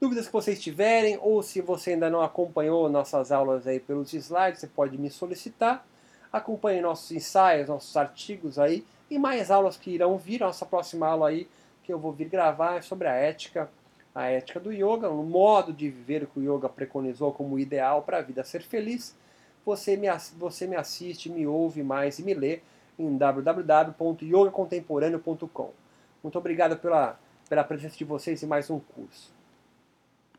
Dúvidas 0.00 0.26
que 0.26 0.32
vocês 0.32 0.60
tiverem, 0.60 1.18
ou 1.20 1.42
se 1.42 1.60
você 1.60 1.92
ainda 1.92 2.08
não 2.08 2.22
acompanhou 2.22 2.88
nossas 2.88 3.30
aulas 3.30 3.66
aí 3.66 3.78
pelos 3.78 4.12
slides, 4.12 4.60
você 4.60 4.66
pode 4.66 4.96
me 4.96 5.10
solicitar. 5.10 5.86
Acompanhe 6.32 6.80
nossos 6.80 7.10
ensaios, 7.12 7.68
nossos 7.68 7.96
artigos 7.96 8.58
aí, 8.58 8.84
e 9.10 9.18
mais 9.18 9.50
aulas 9.50 9.76
que 9.76 9.90
irão 9.90 10.16
vir. 10.16 10.40
Nossa 10.40 10.64
próxima 10.64 11.06
aula 11.06 11.28
aí, 11.28 11.48
que 11.82 11.92
eu 11.92 11.98
vou 11.98 12.12
vir 12.12 12.28
gravar, 12.28 12.76
é 12.76 12.82
sobre 12.82 13.08
a 13.08 13.14
ética, 13.14 13.68
a 14.14 14.26
ética 14.26 14.60
do 14.60 14.70
yoga, 14.72 15.08
o 15.08 15.22
modo 15.22 15.72
de 15.72 15.88
viver 15.88 16.26
que 16.26 16.40
o 16.40 16.42
yoga 16.42 16.68
preconizou 16.68 17.32
como 17.32 17.58
ideal 17.58 18.02
para 18.02 18.18
a 18.18 18.22
vida 18.22 18.44
ser 18.44 18.60
feliz. 18.62 19.16
Você 19.64 19.96
me, 19.96 20.08
você 20.36 20.66
me 20.66 20.76
assiste, 20.76 21.30
me 21.30 21.46
ouve 21.46 21.82
mais 21.82 22.18
e 22.18 22.22
me 22.22 22.34
lê 22.34 22.60
em 22.98 23.16
www.yogacontemporâneo.com. 23.16 25.70
Muito 26.22 26.38
obrigado 26.38 26.76
pela, 26.76 27.18
pela 27.48 27.64
presença 27.64 27.96
de 27.96 28.04
vocês 28.04 28.42
em 28.42 28.46
mais 28.46 28.68
um 28.68 28.78
curso. 28.78 29.39